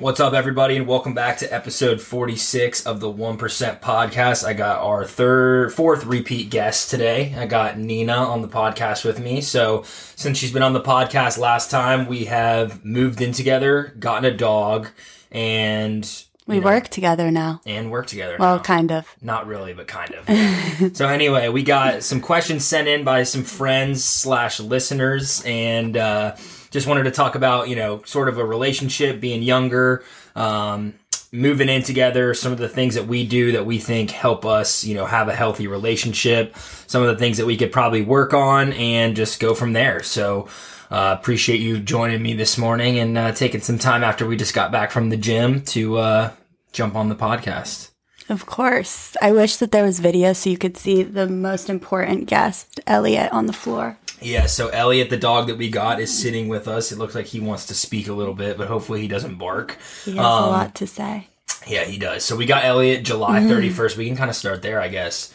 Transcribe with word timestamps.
What's 0.00 0.18
up, 0.18 0.32
everybody, 0.32 0.78
and 0.78 0.86
welcome 0.86 1.12
back 1.12 1.36
to 1.38 1.54
episode 1.54 2.00
46 2.00 2.86
of 2.86 3.00
the 3.00 3.12
1% 3.12 3.80
podcast. 3.82 4.46
I 4.46 4.54
got 4.54 4.80
our 4.80 5.04
third, 5.04 5.74
fourth 5.74 6.06
repeat 6.06 6.48
guest 6.48 6.88
today. 6.88 7.34
I 7.36 7.44
got 7.44 7.76
Nina 7.76 8.14
on 8.14 8.40
the 8.40 8.48
podcast 8.48 9.04
with 9.04 9.20
me. 9.20 9.42
So, 9.42 9.82
since 10.16 10.38
she's 10.38 10.52
been 10.52 10.62
on 10.62 10.72
the 10.72 10.80
podcast 10.80 11.36
last 11.36 11.70
time, 11.70 12.06
we 12.06 12.24
have 12.24 12.82
moved 12.82 13.20
in 13.20 13.32
together, 13.32 13.94
gotten 13.98 14.24
a 14.24 14.34
dog, 14.34 14.88
and 15.30 16.10
We 16.50 16.56
you 16.56 16.60
know, 16.62 16.66
work 16.66 16.88
together 16.88 17.30
now. 17.30 17.60
and 17.64 17.90
work 17.90 18.06
together. 18.06 18.36
Well, 18.38 18.56
now. 18.56 18.62
kind 18.62 18.90
of. 18.90 19.06
Not 19.22 19.46
really, 19.46 19.72
but 19.72 19.86
kind 19.86 20.14
of. 20.14 20.96
so 20.96 21.06
anyway, 21.06 21.48
we 21.48 21.62
got 21.62 22.02
some 22.02 22.20
questions 22.20 22.64
sent 22.64 22.88
in 22.88 23.04
by 23.04 23.22
some 23.22 23.44
friends 23.44 24.04
slash 24.04 24.58
listeners, 24.60 25.42
and 25.46 25.96
uh, 25.96 26.36
just 26.70 26.86
wanted 26.86 27.04
to 27.04 27.10
talk 27.10 27.34
about 27.34 27.68
you 27.68 27.76
know 27.76 28.02
sort 28.04 28.28
of 28.28 28.38
a 28.38 28.44
relationship, 28.44 29.20
being 29.20 29.42
younger, 29.42 30.04
um, 30.34 30.94
moving 31.32 31.68
in 31.68 31.82
together, 31.82 32.34
some 32.34 32.52
of 32.52 32.58
the 32.58 32.68
things 32.68 32.96
that 32.96 33.06
we 33.06 33.26
do 33.26 33.52
that 33.52 33.64
we 33.64 33.78
think 33.78 34.10
help 34.10 34.44
us 34.44 34.84
you 34.84 34.94
know 34.94 35.06
have 35.06 35.28
a 35.28 35.34
healthy 35.34 35.66
relationship, 35.66 36.56
some 36.86 37.02
of 37.02 37.08
the 37.08 37.16
things 37.16 37.38
that 37.38 37.46
we 37.46 37.56
could 37.56 37.72
probably 37.72 38.02
work 38.02 38.34
on, 38.34 38.72
and 38.72 39.16
just 39.16 39.40
go 39.40 39.54
from 39.54 39.72
there. 39.72 40.02
So. 40.02 40.48
Uh, 40.92 41.16
appreciate 41.16 41.60
you 41.60 41.78
joining 41.78 42.20
me 42.20 42.34
this 42.34 42.58
morning 42.58 42.98
and 42.98 43.16
uh, 43.16 43.30
taking 43.30 43.60
some 43.60 43.78
time 43.78 44.02
after 44.02 44.26
we 44.26 44.36
just 44.36 44.54
got 44.54 44.72
back 44.72 44.90
from 44.90 45.08
the 45.08 45.16
gym 45.16 45.62
to 45.62 45.96
uh, 45.98 46.32
jump 46.72 46.94
on 46.94 47.08
the 47.08 47.14
podcast. 47.16 47.90
Of 48.28 48.46
course. 48.46 49.16
I 49.20 49.32
wish 49.32 49.56
that 49.56 49.72
there 49.72 49.84
was 49.84 49.98
video 49.98 50.32
so 50.32 50.50
you 50.50 50.58
could 50.58 50.76
see 50.76 51.02
the 51.02 51.28
most 51.28 51.68
important 51.68 52.26
guest, 52.26 52.78
Elliot, 52.86 53.32
on 53.32 53.46
the 53.46 53.52
floor. 53.52 53.98
Yeah, 54.22 54.46
so 54.46 54.68
Elliot, 54.68 55.10
the 55.10 55.16
dog 55.16 55.46
that 55.48 55.56
we 55.56 55.68
got, 55.70 55.98
is 55.98 56.16
sitting 56.16 56.48
with 56.48 56.68
us. 56.68 56.92
It 56.92 56.98
looks 56.98 57.14
like 57.14 57.26
he 57.26 57.40
wants 57.40 57.66
to 57.66 57.74
speak 57.74 58.06
a 58.06 58.12
little 58.12 58.34
bit, 58.34 58.56
but 58.58 58.68
hopefully 58.68 59.00
he 59.00 59.08
doesn't 59.08 59.36
bark. 59.36 59.78
He 60.04 60.12
has 60.16 60.20
Um, 60.24 60.44
a 60.44 60.46
lot 60.48 60.74
to 60.76 60.86
say. 60.86 61.26
Yeah, 61.66 61.84
he 61.84 61.98
does. 61.98 62.24
So 62.24 62.36
we 62.36 62.46
got 62.46 62.64
Elliot 62.64 63.02
July 63.04 63.40
31st. 63.40 63.96
We 63.96 64.06
can 64.06 64.16
kind 64.16 64.30
of 64.30 64.36
start 64.36 64.62
there, 64.62 64.80
I 64.80 64.88
guess. 64.88 65.32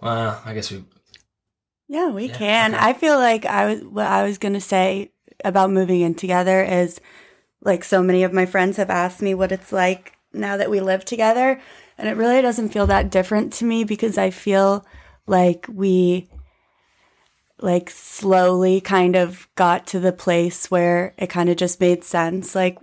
Uh, 0.00 0.38
I 0.44 0.54
guess 0.54 0.70
we. 0.70 0.84
Yeah, 1.88 2.10
we 2.10 2.26
yeah, 2.26 2.36
can. 2.36 2.74
okay. 2.74 2.84
I 2.84 2.92
feel 2.92 3.16
like 3.16 3.44
I 3.46 3.66
was 3.66 3.82
what 3.84 4.06
I 4.06 4.24
was 4.24 4.38
gonna 4.38 4.60
say 4.60 5.12
about 5.44 5.70
moving 5.70 6.00
in 6.00 6.14
together 6.14 6.62
is 6.62 7.00
like 7.62 7.84
so 7.84 8.02
many 8.02 8.22
of 8.24 8.32
my 8.32 8.44
friends 8.46 8.76
have 8.76 8.90
asked 8.90 9.22
me 9.22 9.34
what 9.34 9.52
it's 9.52 9.72
like 9.72 10.12
now 10.36 10.56
that 10.56 10.70
we 10.70 10.80
live 10.80 11.04
together. 11.04 11.60
And 11.98 12.08
it 12.08 12.16
really 12.16 12.42
doesn't 12.42 12.70
feel 12.70 12.86
that 12.88 13.10
different 13.10 13.52
to 13.54 13.64
me 13.64 13.84
because 13.84 14.18
I 14.18 14.30
feel 14.30 14.86
like 15.26 15.66
we 15.68 16.28
like 17.58 17.88
slowly 17.88 18.80
kind 18.80 19.16
of 19.16 19.48
got 19.54 19.86
to 19.88 20.00
the 20.00 20.12
place 20.12 20.70
where 20.70 21.14
it 21.16 21.28
kind 21.28 21.48
of 21.48 21.56
just 21.56 21.80
made 21.80 22.04
sense. 22.04 22.54
Like 22.54 22.78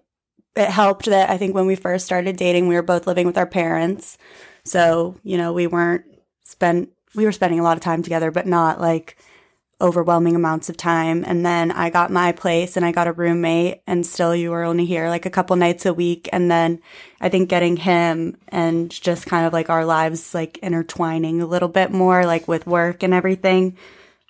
it 0.56 0.70
helped 0.70 1.06
that 1.06 1.30
I 1.30 1.38
think 1.38 1.54
when 1.54 1.68
we 1.68 1.76
first 1.76 2.06
started 2.06 2.38
dating, 2.38 2.68
we 2.68 2.76
were 2.76 2.81
both 2.81 3.08
living 3.08 3.28
with 3.28 3.38
our 3.38 3.48
parents. 3.48 4.18
So, 4.66 5.16
you 5.24 5.38
know, 5.38 5.54
we 5.54 5.68
weren't 5.68 6.06
spent 6.44 6.90
we 7.16 7.26
were 7.26 7.31
spending 7.31 7.59
a 7.59 7.64
lot 7.64 7.78
of 7.78 7.84
time 7.84 8.02
together, 8.02 8.31
but 8.31 8.48
not 8.48 8.81
like 8.81 9.18
overwhelming 9.84 10.36
amounts 10.36 10.70
of 10.70 10.78
time. 10.78 11.23
And 11.28 11.45
then 11.45 11.72
I 11.72 11.89
got 11.92 12.09
my 12.12 12.31
place 12.31 12.76
and 12.78 12.86
I 12.86 12.92
got 12.94 13.08
a 13.08 13.12
roommate 13.12 13.81
and 13.86 14.06
still 14.06 14.34
you 14.36 14.50
were 14.52 14.64
only 14.64 14.86
here 14.86 15.09
like 15.09 15.25
a 15.28 15.30
couple 15.30 15.56
nights 15.58 15.86
a 15.86 15.94
week. 15.94 16.30
And 16.31 16.50
then 16.50 16.80
I 17.22 17.30
think 17.30 17.50
getting 17.50 17.75
him 17.78 18.38
and 18.48 18.90
just 18.90 19.25
kind 19.28 19.45
of 19.45 19.53
like 19.53 19.70
our 19.70 19.86
lives 19.86 20.34
like 20.34 20.58
intertwining 20.59 21.42
a 21.42 21.45
little 21.45 21.67
bit 21.70 21.92
more, 21.92 22.25
like 22.25 22.48
with 22.48 22.66
work 22.66 23.03
and 23.03 23.14
everything. 23.14 23.78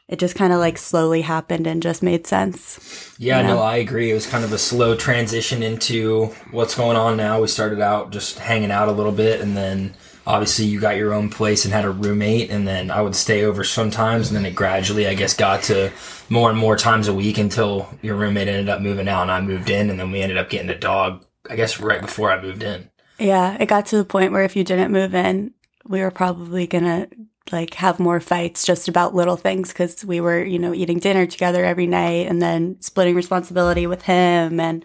It 0.10 0.20
just 0.20 0.36
kind 0.36 0.52
of 0.52 0.60
like 0.60 0.78
slowly 0.78 1.22
happened 1.22 1.66
and 1.66 1.82
just 1.82 2.04
made 2.04 2.28
sense. 2.28 3.16
Yeah, 3.17 3.39
Yeah. 3.39 3.48
no, 3.48 3.60
I 3.60 3.77
agree. 3.77 4.11
It 4.11 4.16
was 4.16 4.27
kind 4.27 4.44
of 4.44 4.52
a 4.52 4.58
slow 4.58 4.95
transition 4.95 5.64
into 5.64 6.26
what's 6.52 6.76
going 6.76 6.98
on 6.98 7.16
now. 7.16 7.39
We 7.39 7.48
started 7.48 7.80
out 7.80 8.11
just 8.11 8.38
hanging 8.38 8.70
out 8.70 8.89
a 8.89 8.92
little 8.92 9.14
bit, 9.14 9.39
and 9.39 9.56
then 9.56 9.95
obviously 10.26 10.66
you 10.66 10.80
got 10.80 10.98
your 10.98 11.14
own 11.14 11.30
place 11.30 11.66
and 11.66 11.73
had 11.73 11.86
a 11.86 11.92
roommate, 11.92 12.50
and 12.50 12.67
then 12.67 12.92
I 12.92 13.02
would 13.02 13.16
stay 13.16 13.44
over 13.44 13.64
sometimes, 13.64 14.30
and 14.30 14.38
then 14.38 14.45
it 14.45 14.56
gradually, 14.56 15.08
I 15.08 15.14
guess, 15.14 15.34
got 15.34 15.64
to 15.64 15.92
more 16.30 16.50
and 16.50 16.58
more 16.58 16.78
times 16.78 17.08
a 17.08 17.14
week 17.14 17.38
until 17.38 17.89
your 18.02 18.16
roommate 18.16 18.48
ended 18.48 18.70
up 18.70 18.82
moving 18.82 19.08
out 19.08 19.23
and 19.23 19.32
I 19.32 19.42
moved 19.42 19.70
in, 19.70 19.89
and 19.89 20.00
then 20.00 20.12
we 20.12 20.22
ended 20.22 20.38
up 20.38 20.50
getting 20.50 20.70
a 20.70 20.78
dog, 20.78 21.26
I 21.50 21.56
guess, 21.56 21.80
right 21.80 22.02
before 22.02 22.32
I 22.32 22.42
moved 22.42 22.64
in. 22.64 22.89
Yeah, 23.20 23.58
it 23.60 23.67
got 23.67 23.86
to 23.88 23.98
the 23.98 24.06
point 24.06 24.32
where 24.32 24.44
if 24.44 24.56
you 24.56 24.64
didn't 24.64 24.92
move 24.92 25.14
in, 25.14 25.54
we 25.86 26.02
were 26.02 26.12
probably 26.12 26.67
gonna 26.67 27.08
like 27.52 27.73
have 27.76 28.00
more 28.00 28.20
fights 28.20 28.66
just 28.66 28.88
about 28.88 29.14
little 29.14 29.36
things 29.36 29.70
because 29.70 30.04
we 30.06 30.22
were, 30.22 30.42
you 30.44 30.58
know, 30.58 30.73
eating 30.73 31.00
dinner 31.00 31.26
together 31.26 31.66
every 31.66 31.88
night 31.88 32.28
and 32.28 32.42
then 32.42 32.78
splitting 32.80 33.16
responsibility 33.16 33.86
with 33.86 34.02
him 34.04 34.62
and 34.62 34.83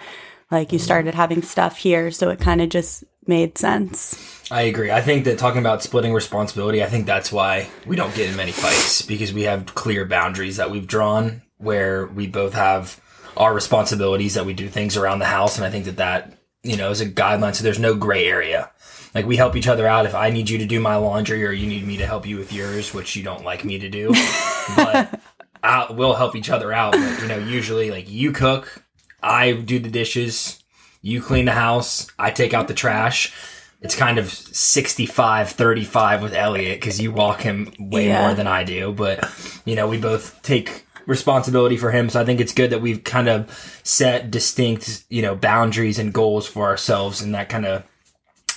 like 0.50 0.72
you 0.72 0.78
mm-hmm. 0.78 0.84
started 0.84 1.14
having 1.14 1.42
stuff 1.42 1.76
here, 1.76 2.10
so 2.10 2.30
it 2.30 2.40
kind 2.40 2.60
of 2.60 2.68
just 2.68 3.04
made 3.28 3.58
sense. 3.58 4.50
I 4.50 4.62
agree. 4.62 4.90
I 4.90 5.02
think 5.02 5.24
that 5.24 5.38
talking 5.38 5.60
about 5.60 5.82
splitting 5.82 6.14
responsibility, 6.14 6.82
I 6.82 6.86
think 6.86 7.06
that's 7.06 7.30
why 7.30 7.68
we 7.86 7.96
don't 7.96 8.14
get 8.14 8.30
in 8.30 8.36
many 8.36 8.52
fights 8.52 9.02
because 9.02 9.32
we 9.32 9.42
have 9.42 9.74
clear 9.74 10.06
boundaries 10.06 10.56
that 10.56 10.70
we've 10.70 10.86
drawn 10.86 11.42
where 11.58 12.06
we 12.06 12.26
both 12.26 12.54
have 12.54 13.00
our 13.36 13.52
responsibilities 13.54 14.34
that 14.34 14.46
we 14.46 14.54
do 14.54 14.68
things 14.68 14.96
around 14.96 15.18
the 15.18 15.26
house. 15.26 15.56
And 15.56 15.66
I 15.66 15.70
think 15.70 15.84
that 15.84 15.98
that, 15.98 16.32
you 16.62 16.76
know, 16.76 16.90
is 16.90 17.00
a 17.00 17.06
guideline. 17.06 17.54
So 17.54 17.62
there's 17.62 17.78
no 17.78 17.94
gray 17.94 18.26
area. 18.26 18.70
Like 19.14 19.26
we 19.26 19.36
help 19.36 19.54
each 19.54 19.68
other 19.68 19.86
out. 19.86 20.06
If 20.06 20.14
I 20.14 20.30
need 20.30 20.48
you 20.48 20.58
to 20.58 20.66
do 20.66 20.80
my 20.80 20.96
laundry 20.96 21.44
or 21.44 21.52
you 21.52 21.66
need 21.66 21.86
me 21.86 21.98
to 21.98 22.06
help 22.06 22.26
you 22.26 22.36
with 22.36 22.52
yours, 22.52 22.94
which 22.94 23.16
you 23.16 23.22
don't 23.22 23.44
like 23.44 23.64
me 23.64 23.78
to 23.78 23.88
do, 23.88 24.08
but 24.76 25.20
I, 25.62 25.92
we'll 25.92 26.14
help 26.14 26.34
each 26.34 26.50
other 26.50 26.72
out. 26.72 26.92
But, 26.92 27.20
you 27.20 27.28
know, 27.28 27.38
usually 27.38 27.90
like 27.90 28.08
you 28.08 28.32
cook, 28.32 28.82
I 29.22 29.52
do 29.52 29.78
the 29.78 29.90
dishes, 29.90 30.62
you 31.00 31.20
clean 31.22 31.44
the 31.46 31.52
house, 31.52 32.08
I 32.18 32.30
take 32.30 32.54
out 32.54 32.68
the 32.68 32.74
trash. 32.74 33.32
It's 33.80 33.94
kind 33.94 34.18
of 34.18 34.32
65 34.32 35.50
35 35.50 36.22
with 36.22 36.34
Elliot 36.34 36.80
because 36.80 37.00
you 37.00 37.12
walk 37.12 37.42
him 37.42 37.72
way 37.78 38.08
Yeah. 38.08 38.22
more 38.22 38.34
than 38.34 38.46
I 38.48 38.64
do. 38.64 38.92
But, 38.92 39.24
you 39.64 39.76
know, 39.76 39.86
we 39.86 39.98
both 39.98 40.42
take 40.42 40.84
responsibility 41.06 41.76
for 41.76 41.90
him. 41.90 42.10
So 42.10 42.20
I 42.20 42.24
think 42.24 42.40
it's 42.40 42.52
good 42.52 42.70
that 42.70 42.80
we've 42.82 43.02
kind 43.04 43.28
of 43.28 43.48
set 43.84 44.30
distinct, 44.30 45.04
you 45.08 45.22
know, 45.22 45.34
boundaries 45.36 45.98
and 45.98 46.12
goals 46.12 46.46
for 46.46 46.66
ourselves. 46.66 47.22
And 47.22 47.34
that 47.34 47.48
kind 47.48 47.64
of 47.66 47.84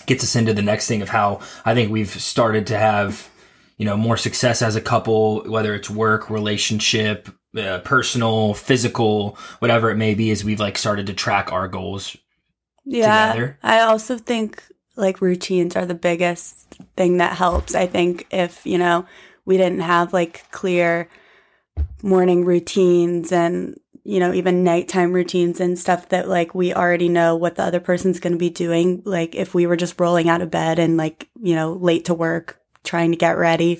gets 0.07 0.23
us 0.23 0.35
into 0.35 0.53
the 0.53 0.61
next 0.63 0.87
thing 0.87 1.01
of 1.01 1.09
how 1.09 1.39
I 1.63 1.75
think 1.75 1.91
we've 1.91 2.09
started 2.09 2.65
to 2.67 2.77
have, 2.77 3.29
you 3.77 3.85
know, 3.85 3.95
more 3.95 4.17
success 4.17 4.61
as 4.63 4.75
a 4.75 4.81
couple, 4.81 5.43
whether 5.43 5.73
it's 5.75 5.89
work, 5.89 6.29
relationship, 6.31 7.29
uh, 7.55 7.79
personal, 7.79 8.53
physical, 8.53 9.37
whatever 9.59 9.91
it 9.91 9.95
may 9.97 10.13
be, 10.15 10.29
is 10.31 10.43
we've 10.43 10.59
like 10.59 10.77
started 10.77 11.07
to 11.07 11.13
track 11.13 11.51
our 11.51 11.67
goals. 11.67 12.17
Yeah. 12.85 13.33
Together. 13.33 13.57
I 13.63 13.81
also 13.81 14.17
think 14.17 14.63
like 14.95 15.21
routines 15.21 15.75
are 15.75 15.85
the 15.85 15.93
biggest 15.95 16.75
thing 16.95 17.17
that 17.17 17.37
helps. 17.37 17.75
I 17.75 17.87
think 17.87 18.27
if, 18.31 18.65
you 18.65 18.77
know, 18.77 19.05
we 19.45 19.57
didn't 19.57 19.81
have 19.81 20.13
like 20.13 20.49
clear 20.51 21.09
morning 22.03 22.45
routines 22.45 23.31
and, 23.31 23.79
you 24.03 24.19
know, 24.19 24.33
even 24.33 24.63
nighttime 24.63 25.13
routines 25.13 25.59
and 25.59 25.77
stuff 25.77 26.09
that 26.09 26.27
like 26.27 26.53
we 26.55 26.73
already 26.73 27.07
know 27.07 27.35
what 27.35 27.55
the 27.55 27.63
other 27.63 27.79
person's 27.79 28.19
going 28.19 28.33
to 28.33 28.39
be 28.39 28.49
doing. 28.49 29.01
Like 29.05 29.35
if 29.35 29.53
we 29.53 29.65
were 29.65 29.77
just 29.77 29.99
rolling 29.99 30.27
out 30.27 30.41
of 30.41 30.51
bed 30.51 30.79
and 30.79 30.97
like, 30.97 31.29
you 31.41 31.55
know, 31.55 31.73
late 31.73 32.05
to 32.05 32.13
work, 32.13 32.59
trying 32.83 33.11
to 33.11 33.17
get 33.17 33.37
ready, 33.37 33.75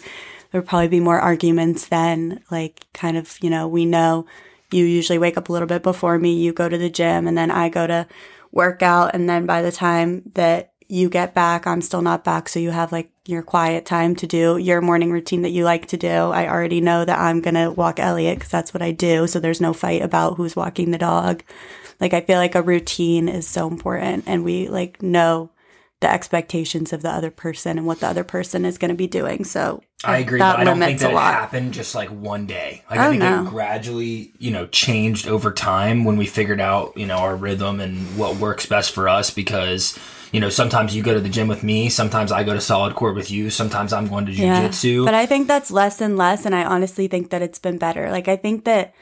there 0.52 0.62
would 0.62 0.68
probably 0.68 0.88
be 0.88 1.00
more 1.00 1.20
arguments 1.20 1.88
than 1.88 2.42
like 2.52 2.86
kind 2.94 3.18
of, 3.18 3.38
you 3.42 3.50
know, 3.50 3.68
we 3.68 3.86
know 3.86 4.26
you 4.72 4.86
usually 4.86 5.18
wake 5.18 5.38
up 5.38 5.50
a 5.50 5.52
little 5.52 5.68
bit 5.68 5.84
before 5.84 6.18
me, 6.18 6.34
you 6.34 6.54
go 6.54 6.70
to 6.70 6.78
the 6.78 6.90
gym 6.90 7.28
and 7.28 7.38
then 7.38 7.52
I 7.52 7.70
go 7.70 7.88
to 7.88 8.08
work 8.52 8.82
out 8.82 9.14
and 9.14 9.30
then 9.30 9.46
by 9.46 9.62
the 9.62 9.72
time 9.72 10.24
that 10.34 10.72
you 10.92 11.08
get 11.08 11.34
back, 11.34 11.66
I'm 11.66 11.82
still 11.82 12.02
not 12.02 12.26
back. 12.26 12.50
So 12.50 12.60
you 12.60 12.72
have 12.72 12.92
like 12.92 13.10
your 13.26 13.44
quiet 13.44 13.86
time 13.86 14.14
to 14.18 14.28
do 14.28 14.58
your 14.58 14.82
morning 14.82 15.10
routine 15.10 15.42
that 15.44 15.52
you 15.52 15.64
like 15.64 15.88
to 15.88 15.98
do. 15.98 16.10
I 16.10 16.50
already 16.50 16.82
know 16.82 17.06
that 17.06 17.18
I'm 17.18 17.40
going 17.40 17.54
to 17.54 17.72
walk 17.72 17.98
Elliot 17.98 18.38
because 18.38 18.52
that's 18.52 18.74
what 18.74 18.82
I 18.82 18.92
do. 18.92 19.26
So 19.26 19.40
there's 19.40 19.62
no 19.62 19.72
fight 19.72 20.02
about 20.02 20.36
who's 20.36 20.54
walking 20.54 20.92
the 20.92 20.98
dog. 20.98 21.44
Like 22.02 22.14
I 22.14 22.20
feel 22.20 22.40
like 22.40 22.56
a 22.56 22.62
routine 22.62 23.30
is 23.30 23.48
so 23.48 23.70
important 23.70 24.26
and 24.28 24.44
we 24.44 24.68
like 24.68 25.02
know 25.02 25.50
the 26.02 26.12
expectations 26.12 26.92
of 26.94 27.04
the 27.04 27.10
other 27.10 27.32
person 27.32 27.78
and 27.78 27.88
what 27.88 28.00
the 28.00 28.08
other 28.08 28.24
person 28.24 28.66
is 28.66 28.78
going 28.80 28.90
to 28.90 28.96
be 28.96 29.08
doing. 29.08 29.44
So 29.44 29.82
I 30.04 30.18
agree, 30.18 30.40
that 30.40 30.54
but 30.58 30.60
I 30.62 30.64
don't 30.64 30.80
think 30.80 31.00
that 31.00 31.12
it 31.12 31.14
lot. 31.14 31.34
happened 31.34 31.74
just 31.74 31.94
like 31.94 32.10
one 32.10 32.48
day. 32.48 32.84
Like 32.90 33.00
Oh, 33.00 33.04
I 33.04 33.10
think 33.12 33.20
no. 33.22 33.44
it 33.46 33.50
gradually, 33.50 34.34
you 34.40 34.50
know, 34.50 34.66
changed 34.68 35.28
over 35.28 35.54
time 35.54 36.04
when 36.04 36.18
we 36.18 36.26
figured 36.26 36.60
out, 36.60 36.98
you 36.98 37.06
know, 37.06 37.18
our 37.18 37.36
rhythm 37.36 37.80
and 37.80 38.00
what 38.18 38.38
works 38.38 38.66
best 38.66 38.94
for 38.94 39.08
us 39.08 39.30
because, 39.30 39.98
you 40.32 40.40
know, 40.40 40.50
sometimes 40.50 40.96
you 40.96 41.04
go 41.04 41.14
to 41.14 41.20
the 41.20 41.30
gym 41.30 41.48
with 41.48 41.62
me, 41.64 41.88
sometimes 41.88 42.32
I 42.32 42.44
go 42.44 42.56
to 42.56 42.62
solid 42.62 42.96
core 42.96 43.14
with 43.14 43.30
you, 43.30 43.52
sometimes 43.52 43.94
I'm 43.94 44.08
going 44.08 44.26
to 44.26 44.32
jujitsu. 44.32 45.06
But 45.06 45.14
I 45.14 45.28
think 45.28 45.48
that's 45.48 45.70
less 45.70 46.02
and 46.02 46.18
less. 46.18 46.46
And 46.48 46.56
I 46.56 46.66
honestly 46.66 47.08
think 47.08 47.30
that 47.30 47.44
it's 47.44 47.60
been 47.60 47.78
better. 47.78 48.10
Like, 48.10 48.28
I 48.28 48.38
think 48.38 48.66
that 48.66 48.96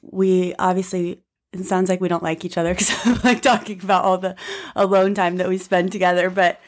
we 0.00 0.54
obviously, 0.60 1.24
it 1.52 1.64
sounds 1.64 1.88
like 1.88 2.00
we 2.00 2.08
don't 2.08 2.22
like 2.22 2.44
each 2.44 2.56
other 2.56 2.72
because 2.74 2.94
I'm 3.06 3.20
like 3.22 3.42
talking 3.42 3.80
about 3.82 4.04
all 4.04 4.18
the 4.18 4.36
alone 4.76 5.14
time 5.14 5.36
that 5.36 5.48
we 5.48 5.58
spend 5.58 5.92
together. 5.92 6.30
But 6.30 6.60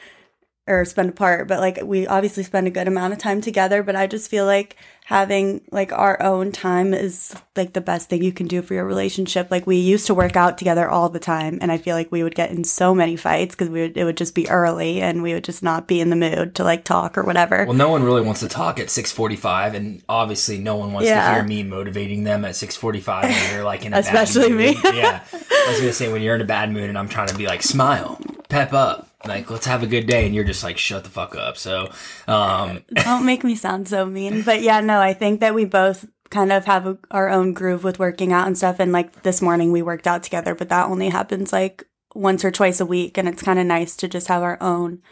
or 0.66 0.84
spend 0.84 1.08
apart, 1.10 1.48
but 1.48 1.58
like 1.58 1.80
we 1.82 2.06
obviously 2.06 2.42
spend 2.44 2.66
a 2.66 2.70
good 2.70 2.86
amount 2.88 3.12
of 3.12 3.18
time 3.18 3.40
together. 3.40 3.82
But 3.82 3.96
I 3.96 4.06
just 4.06 4.30
feel 4.30 4.46
like 4.46 4.76
having 5.06 5.60
like 5.72 5.92
our 5.92 6.22
own 6.22 6.52
time 6.52 6.94
is 6.94 7.34
like 7.56 7.72
the 7.72 7.80
best 7.80 8.08
thing 8.08 8.22
you 8.22 8.32
can 8.32 8.46
do 8.46 8.62
for 8.62 8.72
your 8.74 8.84
relationship. 8.84 9.50
Like 9.50 9.66
we 9.66 9.76
used 9.76 10.06
to 10.06 10.14
work 10.14 10.36
out 10.36 10.56
together 10.58 10.88
all 10.88 11.08
the 11.08 11.18
time, 11.18 11.58
and 11.60 11.72
I 11.72 11.78
feel 11.78 11.96
like 11.96 12.12
we 12.12 12.22
would 12.22 12.36
get 12.36 12.50
in 12.52 12.62
so 12.62 12.94
many 12.94 13.16
fights 13.16 13.54
because 13.56 13.68
we 13.70 13.80
would, 13.80 13.96
it 13.96 14.04
would 14.04 14.16
just 14.16 14.34
be 14.36 14.48
early 14.48 15.02
and 15.02 15.20
we 15.22 15.34
would 15.34 15.42
just 15.44 15.64
not 15.64 15.88
be 15.88 16.00
in 16.00 16.10
the 16.10 16.16
mood 16.16 16.54
to 16.54 16.64
like 16.64 16.84
talk 16.84 17.18
or 17.18 17.24
whatever. 17.24 17.64
Well, 17.64 17.74
no 17.74 17.90
one 17.90 18.04
really 18.04 18.22
wants 18.22 18.40
to 18.40 18.48
talk 18.48 18.78
at 18.78 18.88
six 18.88 19.10
forty-five, 19.10 19.74
and 19.74 20.00
obviously, 20.08 20.58
no 20.58 20.76
one 20.76 20.92
wants 20.92 21.08
Yeah. 21.08 21.28
to 21.28 21.34
hear 21.34 21.42
me 21.44 21.64
motivating 21.64 22.22
them 22.22 22.44
at 22.44 22.54
six 22.54 22.76
forty-five. 22.76 23.24
When 23.24 23.52
you're 23.54 23.64
like 23.64 23.84
in 23.84 23.94
a 23.94 23.98
Especially 24.02 24.52
me. 24.52 24.76
yeah, 24.84 25.24
I 25.32 25.66
was 25.68 25.80
gonna 25.80 25.92
say 25.92 26.10
when 26.12 26.22
you're 26.22 26.36
in 26.36 26.40
a 26.40 26.44
bad 26.44 26.70
mood, 26.70 26.88
and 26.88 26.96
I'm 26.96 27.08
trying 27.08 27.26
to 27.28 27.36
be 27.36 27.46
like, 27.46 27.62
smile, 27.64 28.20
pep 28.48 28.72
up, 28.72 29.08
like 29.26 29.50
let's 29.50 29.66
have 29.66 29.82
a 29.82 29.86
good 29.86 30.06
day, 30.06 30.26
and 30.26 30.34
you're 30.34 30.44
just 30.44 30.64
like, 30.64 30.78
shut 30.78 31.04
the 31.04 31.10
fuck 31.10 31.36
up. 31.36 31.56
So, 31.56 31.92
um, 32.26 32.84
Don't 32.94 33.26
make 33.26 33.44
me 33.44 33.54
sound 33.54 33.88
so 33.88 34.06
mean. 34.06 34.42
But 34.42 34.62
yeah, 34.62 34.80
no, 34.80 35.00
I 35.00 35.14
think 35.14 35.40
that 35.40 35.54
we 35.54 35.64
both 35.64 36.06
kind 36.32 36.50
of 36.50 36.64
have 36.64 36.86
a, 36.86 36.98
our 37.10 37.28
own 37.28 37.52
groove 37.52 37.84
with 37.84 37.98
working 37.98 38.32
out 38.32 38.46
and 38.46 38.56
stuff. 38.56 38.80
And 38.80 38.90
like 38.90 39.22
this 39.22 39.42
morning 39.42 39.70
we 39.70 39.82
worked 39.82 40.06
out 40.06 40.22
together, 40.22 40.54
but 40.54 40.70
that 40.70 40.88
only 40.88 41.10
happens 41.10 41.52
like 41.52 41.84
once 42.14 42.44
or 42.44 42.50
twice 42.50 42.80
a 42.80 42.86
week. 42.86 43.18
And 43.18 43.28
it's 43.28 43.42
kind 43.42 43.58
of 43.58 43.66
nice 43.66 43.94
to 43.96 44.08
just 44.08 44.28
have 44.28 44.42
our 44.42 44.60
own 44.60 45.02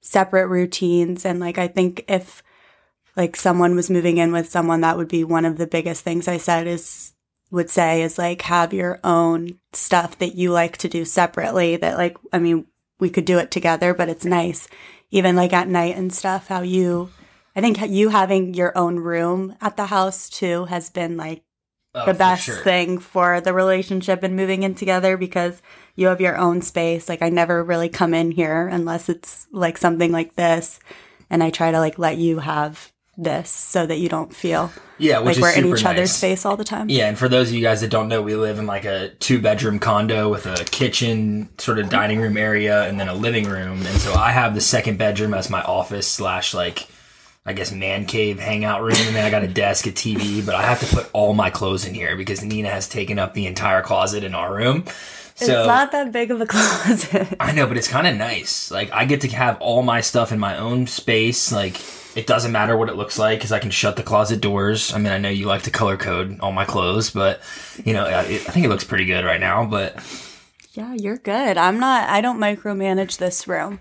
separate 0.00 0.46
routines. 0.46 1.24
And 1.24 1.40
like, 1.40 1.58
I 1.58 1.68
think 1.68 2.04
if 2.06 2.42
like 3.16 3.34
someone 3.34 3.74
was 3.74 3.90
moving 3.90 4.18
in 4.18 4.30
with 4.30 4.48
someone, 4.48 4.82
that 4.82 4.96
would 4.96 5.08
be 5.08 5.24
one 5.24 5.44
of 5.44 5.58
the 5.58 5.66
biggest 5.66 6.04
things 6.04 6.28
I 6.28 6.36
said 6.36 6.66
is, 6.66 7.14
would 7.50 7.70
say 7.70 8.02
is 8.02 8.18
like 8.18 8.42
have 8.42 8.74
your 8.74 9.00
own 9.02 9.58
stuff 9.72 10.18
that 10.18 10.34
you 10.34 10.52
like 10.52 10.76
to 10.76 10.88
do 10.88 11.06
separately 11.06 11.76
that 11.76 11.96
like, 11.96 12.18
I 12.30 12.38
mean, 12.38 12.66
we 12.98 13.10
could 13.10 13.24
do 13.24 13.38
it 13.38 13.50
together, 13.50 13.94
but 13.94 14.08
it's 14.08 14.24
nice 14.24 14.68
even 15.10 15.36
like 15.36 15.52
at 15.52 15.68
night 15.68 15.96
and 15.96 16.12
stuff, 16.12 16.48
how 16.48 16.62
you, 16.62 17.10
I 17.56 17.60
think 17.60 17.80
you 17.88 18.10
having 18.10 18.54
your 18.54 18.76
own 18.76 18.96
room 18.96 19.56
at 19.60 19.76
the 19.76 19.86
house 19.86 20.28
too 20.28 20.66
has 20.66 20.90
been 20.90 21.16
like 21.16 21.42
oh, 21.94 22.04
the 22.04 22.12
for 22.12 22.18
best 22.18 22.44
sure. 22.44 22.56
thing 22.56 22.98
for 22.98 23.40
the 23.40 23.54
relationship 23.54 24.22
and 24.22 24.36
moving 24.36 24.62
in 24.62 24.74
together 24.74 25.16
because 25.16 25.62
you 25.96 26.08
have 26.08 26.20
your 26.20 26.36
own 26.36 26.62
space. 26.62 27.08
Like 27.08 27.22
I 27.22 27.30
never 27.30 27.64
really 27.64 27.88
come 27.88 28.14
in 28.14 28.30
here 28.30 28.68
unless 28.68 29.08
it's 29.08 29.46
like 29.50 29.78
something 29.78 30.12
like 30.12 30.34
this. 30.34 30.78
And 31.30 31.42
I 31.42 31.50
try 31.50 31.70
to 31.70 31.78
like 31.78 31.98
let 31.98 32.18
you 32.18 32.38
have 32.38 32.92
this 33.18 33.50
so 33.50 33.84
that 33.84 33.98
you 33.98 34.08
don't 34.08 34.34
feel 34.34 34.70
Yeah, 34.96 35.18
like 35.18 35.36
we're 35.38 35.50
in 35.50 35.66
each 35.66 35.84
other's 35.84 36.10
nice. 36.10 36.20
face 36.20 36.46
all 36.46 36.56
the 36.56 36.64
time. 36.64 36.88
Yeah, 36.88 37.08
and 37.08 37.18
for 37.18 37.28
those 37.28 37.48
of 37.48 37.54
you 37.54 37.60
guys 37.62 37.80
that 37.80 37.90
don't 37.90 38.08
know, 38.08 38.22
we 38.22 38.36
live 38.36 38.58
in 38.58 38.66
like 38.66 38.84
a 38.84 39.08
two 39.18 39.40
bedroom 39.40 39.78
condo 39.80 40.30
with 40.30 40.46
a 40.46 40.64
kitchen, 40.64 41.48
sort 41.58 41.78
of 41.80 41.90
dining 41.90 42.20
room 42.20 42.36
area, 42.36 42.84
and 42.88 42.98
then 42.98 43.08
a 43.08 43.14
living 43.14 43.46
room. 43.48 43.84
And 43.84 44.00
so 44.00 44.14
I 44.14 44.30
have 44.30 44.54
the 44.54 44.60
second 44.60 44.98
bedroom 44.98 45.34
as 45.34 45.50
my 45.50 45.62
office 45.62 46.06
slash 46.06 46.54
like, 46.54 46.86
I 47.44 47.54
guess 47.54 47.72
man 47.72 48.06
cave 48.06 48.38
hangout 48.38 48.82
room, 48.82 48.96
and 48.96 49.16
then 49.16 49.24
I 49.24 49.30
got 49.30 49.42
a 49.42 49.48
desk, 49.48 49.86
a 49.86 49.90
TV. 49.90 50.44
But 50.44 50.54
I 50.54 50.62
have 50.62 50.80
to 50.80 50.94
put 50.94 51.10
all 51.12 51.34
my 51.34 51.50
clothes 51.50 51.86
in 51.86 51.94
here 51.94 52.14
because 52.16 52.44
Nina 52.44 52.68
has 52.70 52.88
taken 52.88 53.18
up 53.18 53.34
the 53.34 53.46
entire 53.46 53.82
closet 53.82 54.22
in 54.22 54.34
our 54.34 54.54
room. 54.54 54.84
So 55.34 55.44
it's 55.60 55.66
not 55.68 55.92
that 55.92 56.12
big 56.12 56.30
of 56.30 56.40
a 56.40 56.46
closet. 56.48 57.28
I 57.40 57.52
know, 57.52 57.66
but 57.66 57.76
it's 57.76 57.88
kind 57.88 58.06
of 58.06 58.16
nice. 58.16 58.70
Like 58.70 58.92
I 58.92 59.04
get 59.06 59.20
to 59.22 59.28
have 59.28 59.60
all 59.60 59.82
my 59.82 60.00
stuff 60.02 60.30
in 60.30 60.38
my 60.38 60.56
own 60.58 60.86
space. 60.86 61.50
Like 61.52 61.80
it 62.18 62.26
doesn't 62.26 62.50
matter 62.50 62.76
what 62.76 62.88
it 62.88 62.96
looks 62.96 63.16
like 63.16 63.38
because 63.38 63.52
I 63.52 63.60
can 63.60 63.70
shut 63.70 63.94
the 63.94 64.02
closet 64.02 64.40
doors. 64.40 64.92
I 64.92 64.98
mean, 64.98 65.12
I 65.12 65.18
know 65.18 65.28
you 65.28 65.46
like 65.46 65.62
to 65.62 65.70
color 65.70 65.96
code 65.96 66.40
all 66.40 66.50
my 66.50 66.64
clothes, 66.64 67.10
but 67.10 67.40
you 67.84 67.92
know, 67.92 68.04
I, 68.04 68.22
I 68.22 68.38
think 68.38 68.66
it 68.66 68.68
looks 68.68 68.82
pretty 68.82 69.04
good 69.04 69.24
right 69.24 69.38
now. 69.38 69.64
But 69.64 69.94
yeah, 70.72 70.94
you're 70.94 71.18
good. 71.18 71.56
I'm 71.56 71.78
not, 71.78 72.08
I 72.08 72.20
don't 72.20 72.40
micromanage 72.40 73.18
this 73.18 73.46
room. 73.46 73.78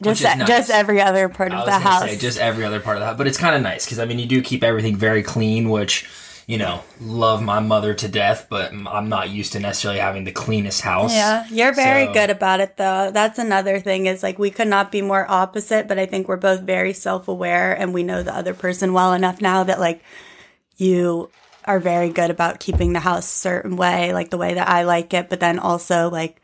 Just, 0.00 0.22
nice. 0.22 0.46
just 0.46 0.70
every 0.70 1.00
other 1.00 1.28
part 1.28 1.50
I 1.50 1.56
of 1.56 1.66
was 1.66 1.74
the 1.74 1.80
house. 1.80 2.02
say 2.02 2.16
just 2.16 2.38
every 2.38 2.64
other 2.64 2.78
part 2.78 2.96
of 2.96 3.00
that. 3.00 3.18
But 3.18 3.26
it's 3.26 3.38
kind 3.38 3.56
of 3.56 3.62
nice 3.62 3.84
because 3.84 3.98
I 3.98 4.04
mean, 4.04 4.20
you 4.20 4.26
do 4.26 4.40
keep 4.40 4.62
everything 4.62 4.94
very 4.94 5.24
clean, 5.24 5.68
which. 5.68 6.06
You 6.48 6.56
know, 6.56 6.80
love 6.98 7.42
my 7.42 7.60
mother 7.60 7.92
to 7.92 8.08
death, 8.08 8.46
but 8.48 8.72
I'm 8.72 9.10
not 9.10 9.28
used 9.28 9.52
to 9.52 9.60
necessarily 9.60 10.00
having 10.00 10.24
the 10.24 10.32
cleanest 10.32 10.80
house. 10.80 11.12
Yeah, 11.12 11.44
you're 11.50 11.74
very 11.74 12.06
So- 12.06 12.14
good 12.14 12.30
about 12.30 12.60
it 12.60 12.78
though. 12.78 13.10
That's 13.12 13.38
another 13.38 13.80
thing 13.80 14.06
is 14.06 14.22
like 14.22 14.38
we 14.38 14.50
could 14.50 14.66
not 14.66 14.90
be 14.90 15.02
more 15.02 15.26
opposite, 15.30 15.86
but 15.86 15.98
I 15.98 16.06
think 16.06 16.26
we're 16.26 16.38
both 16.38 16.60
very 16.62 16.94
self-aware 16.94 17.74
and 17.74 17.92
we 17.92 18.02
know 18.02 18.22
the 18.22 18.34
other 18.34 18.54
person 18.54 18.94
well 18.94 19.12
enough 19.12 19.42
now 19.42 19.62
that 19.64 19.78
like 19.78 20.02
you 20.78 21.28
are 21.66 21.78
very 21.78 22.08
good 22.08 22.30
about 22.30 22.60
keeping 22.60 22.94
the 22.94 23.00
house 23.00 23.26
a 23.26 23.38
certain 23.38 23.76
way, 23.76 24.14
like 24.14 24.30
the 24.30 24.38
way 24.38 24.54
that 24.54 24.70
I 24.70 24.84
like 24.84 25.12
it, 25.12 25.28
but 25.28 25.40
then 25.40 25.58
also 25.58 26.08
like 26.08 26.40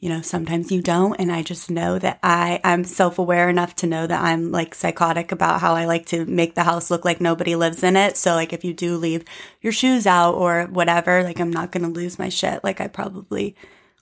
you 0.00 0.08
know, 0.08 0.22
sometimes 0.22 0.72
you 0.72 0.80
don't 0.80 1.14
and 1.16 1.30
I 1.30 1.42
just 1.42 1.70
know 1.70 1.98
that 1.98 2.18
I 2.22 2.58
I'm 2.64 2.84
self-aware 2.84 3.50
enough 3.50 3.76
to 3.76 3.86
know 3.86 4.06
that 4.06 4.22
I'm 4.22 4.50
like 4.50 4.74
psychotic 4.74 5.30
about 5.30 5.60
how 5.60 5.74
I 5.74 5.84
like 5.84 6.06
to 6.06 6.24
make 6.24 6.54
the 6.54 6.64
house 6.64 6.90
look 6.90 7.04
like 7.04 7.20
nobody 7.20 7.54
lives 7.54 7.82
in 7.82 7.96
it. 7.96 8.16
So 8.16 8.34
like 8.34 8.54
if 8.54 8.64
you 8.64 8.72
do 8.72 8.96
leave 8.96 9.24
your 9.60 9.74
shoes 9.74 10.06
out 10.06 10.34
or 10.34 10.64
whatever, 10.64 11.22
like 11.22 11.38
I'm 11.38 11.50
not 11.50 11.70
going 11.70 11.84
to 11.84 11.90
lose 11.90 12.18
my 12.18 12.30
shit 12.30 12.64
like 12.64 12.80
I 12.80 12.88
probably 12.88 13.54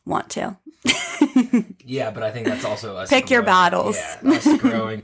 want 0.07 0.31
to. 0.31 0.57
Yeah, 1.89 2.11
but 2.11 2.23
I 2.23 2.31
think 2.31 2.47
that's 2.47 2.67
also 2.67 2.99
us. 2.99 3.09
Pick 3.09 3.31
your 3.31 3.41
battles. 3.43 3.97
Yeah, 3.97 4.33
us 4.33 4.59
growing, 4.59 5.03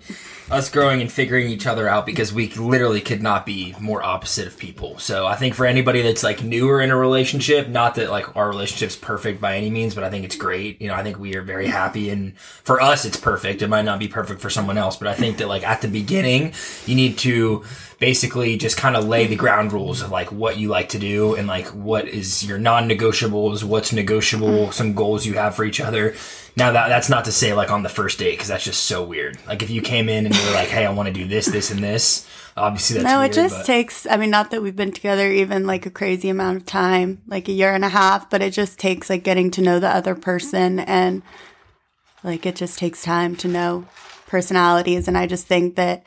us 0.50 0.68
growing 0.68 1.00
and 1.00 1.10
figuring 1.10 1.48
each 1.48 1.66
other 1.66 1.88
out 1.88 2.04
because 2.04 2.30
we 2.30 2.50
literally 2.50 3.00
could 3.00 3.22
not 3.22 3.46
be 3.46 3.74
more 3.80 4.02
opposite 4.02 4.46
of 4.46 4.58
people. 4.58 4.98
So 4.98 5.26
I 5.26 5.34
think 5.34 5.54
for 5.54 5.64
anybody 5.64 6.02
that's 6.02 6.22
like 6.22 6.42
newer 6.42 6.82
in 6.82 6.90
a 6.90 6.96
relationship, 6.96 7.68
not 7.68 7.94
that 7.94 8.10
like 8.10 8.36
our 8.36 8.50
relationship's 8.50 8.96
perfect 8.96 9.40
by 9.40 9.56
any 9.56 9.70
means, 9.70 9.94
but 9.94 10.04
I 10.04 10.10
think 10.10 10.26
it's 10.26 10.36
great. 10.36 10.78
You 10.82 10.88
know, 10.88 10.94
I 10.94 11.02
think 11.02 11.18
we 11.18 11.36
are 11.36 11.42
very 11.42 11.68
happy, 11.68 12.10
and 12.10 12.36
for 12.38 12.82
us, 12.82 13.06
it's 13.06 13.16
perfect. 13.16 13.62
It 13.62 13.68
might 13.68 13.86
not 13.86 13.98
be 13.98 14.06
perfect 14.08 14.42
for 14.42 14.50
someone 14.50 14.76
else, 14.76 14.96
but 14.96 15.08
I 15.08 15.14
think 15.14 15.38
that 15.38 15.48
like 15.48 15.66
at 15.66 15.80
the 15.80 15.88
beginning, 15.88 16.52
you 16.84 16.96
need 16.96 17.16
to 17.20 17.64
basically 17.98 18.56
just 18.56 18.76
kind 18.76 18.96
of 18.96 19.06
lay 19.06 19.26
the 19.26 19.36
ground 19.36 19.72
rules 19.72 20.02
of 20.02 20.10
like 20.10 20.32
what 20.32 20.58
you 20.58 20.68
like 20.68 20.90
to 20.90 20.98
do 20.98 21.34
and 21.34 21.46
like 21.46 21.66
what 21.68 22.08
is 22.08 22.44
your 22.44 22.58
non-negotiables, 22.58 23.62
what's 23.64 23.92
negotiable, 23.92 24.66
mm. 24.66 24.72
some 24.72 24.94
goals 24.94 25.24
you 25.24 25.34
have 25.34 25.54
for 25.54 25.64
each 25.64 25.80
other. 25.80 26.14
Now 26.56 26.72
that 26.72 26.88
that's 26.88 27.08
not 27.08 27.24
to 27.24 27.32
say 27.32 27.52
like 27.52 27.70
on 27.70 27.82
the 27.82 27.88
first 27.88 28.18
date 28.18 28.32
because 28.32 28.48
that's 28.48 28.64
just 28.64 28.84
so 28.84 29.02
weird. 29.02 29.38
Like 29.46 29.62
if 29.62 29.70
you 29.70 29.82
came 29.82 30.08
in 30.08 30.26
and 30.26 30.34
you 30.34 30.46
were 30.46 30.52
like, 30.52 30.68
"Hey, 30.68 30.86
I 30.86 30.92
want 30.92 31.08
to 31.08 31.12
do 31.12 31.26
this, 31.26 31.46
this, 31.46 31.70
and 31.70 31.82
this," 31.82 32.28
obviously 32.56 32.94
that's 32.94 33.12
no, 33.12 33.20
weird, 33.20 33.30
it 33.30 33.34
just 33.34 33.58
but- 33.58 33.66
takes, 33.66 34.06
I 34.06 34.16
mean, 34.16 34.30
not 34.30 34.50
that 34.50 34.62
we've 34.62 34.76
been 34.76 34.92
together 34.92 35.30
even 35.30 35.66
like 35.66 35.86
a 35.86 35.90
crazy 35.90 36.28
amount 36.28 36.58
of 36.58 36.66
time, 36.66 37.22
like 37.26 37.48
a 37.48 37.52
year 37.52 37.72
and 37.72 37.84
a 37.84 37.88
half, 37.88 38.30
but 38.30 38.42
it 38.42 38.52
just 38.52 38.78
takes 38.78 39.10
like 39.10 39.24
getting 39.24 39.50
to 39.52 39.62
know 39.62 39.80
the 39.80 39.88
other 39.88 40.14
person 40.14 40.80
and 40.80 41.22
like 42.22 42.46
it 42.46 42.56
just 42.56 42.78
takes 42.78 43.02
time 43.02 43.36
to 43.36 43.48
know 43.48 43.86
personalities. 44.26 45.08
And 45.08 45.18
I 45.18 45.26
just 45.26 45.46
think 45.46 45.76
that 45.76 46.04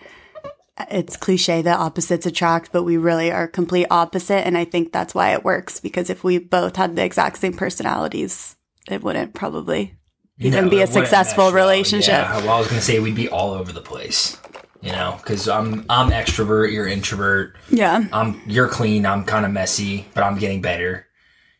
it's 0.92 1.18
cliche 1.18 1.62
that 1.62 1.80
opposites 1.80 2.26
attract, 2.26 2.72
but 2.72 2.84
we 2.84 2.98
really 2.98 3.32
are 3.32 3.48
complete 3.48 3.88
opposite. 3.90 4.46
And 4.46 4.58
I 4.58 4.66
think 4.66 4.92
that's 4.92 5.16
why 5.16 5.34
it 5.34 5.44
works 5.44 5.80
because 5.80 6.10
if 6.10 6.24
we 6.24 6.38
both 6.38 6.76
had 6.76 6.96
the 6.96 7.04
exact 7.04 7.38
same 7.38 7.54
personalities, 7.54 8.56
it 8.90 9.04
wouldn't 9.04 9.34
probably 9.34 9.96
even 10.40 10.66
know, 10.66 10.70
be 10.70 10.82
a 10.82 10.88
successful 10.88 11.52
relationship. 11.52 12.14
Yeah, 12.14 12.38
well, 12.40 12.52
I 12.52 12.60
was 12.60 12.68
gonna 12.68 12.82
say 12.82 13.00
we'd 13.00 13.16
be 13.16 13.30
all 13.30 13.54
over 13.54 13.72
the 13.72 13.82
place. 13.82 14.38
You 14.82 14.92
know, 14.92 15.16
because 15.18 15.50
I'm 15.50 15.86
I'm 15.90 16.12
extrovert, 16.12 16.72
you're 16.72 16.88
introvert. 16.88 17.58
Yeah. 17.70 18.06
I'm 18.14 18.40
you're 18.46 18.70
clean. 18.70 19.06
I'm 19.06 19.26
kind 19.26 19.46
of 19.46 19.52
messy, 19.52 20.06
but 20.14 20.24
I'm 20.24 20.38
getting 20.38 20.62
better. 20.62 21.08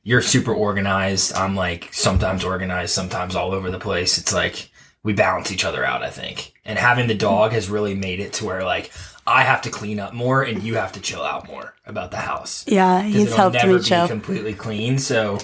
You're 0.04 0.22
super 0.22 0.54
organized. 0.54 1.34
I'm 1.34 1.56
like 1.56 1.90
sometimes 1.92 2.44
organized, 2.44 2.94
sometimes 2.94 3.36
all 3.36 3.54
over 3.54 3.72
the 3.72 3.80
place. 3.80 4.20
It's 4.20 4.34
like 4.34 4.70
we 5.08 5.14
balance 5.14 5.54
each 5.54 5.64
other 5.64 5.86
out, 5.86 6.04
I 6.04 6.10
think. 6.10 6.52
And 6.66 6.78
having 6.78 7.08
the 7.08 7.16
dog 7.16 7.54
has 7.54 7.70
really 7.70 7.96
made 7.96 8.20
it 8.20 8.34
to 8.34 8.46
where 8.46 8.66
like 8.66 8.92
I 9.26 9.44
have 9.44 9.62
to 9.62 9.70
clean 9.70 10.02
up 10.02 10.14
more 10.14 10.44
and 10.44 10.62
you 10.62 10.76
have 10.76 10.92
to 10.92 11.00
chill 11.00 11.24
out 11.24 11.48
more 11.48 11.74
about 11.86 12.12
the 12.12 12.18
house. 12.18 12.66
Yeah, 12.68 13.02
He's 13.02 13.34
helped 13.34 13.54
never 13.54 13.72
me 13.72 13.78
be 13.78 13.84
chill. 13.86 14.06
completely 14.06 14.54
clean. 14.54 15.00
So 15.00 15.38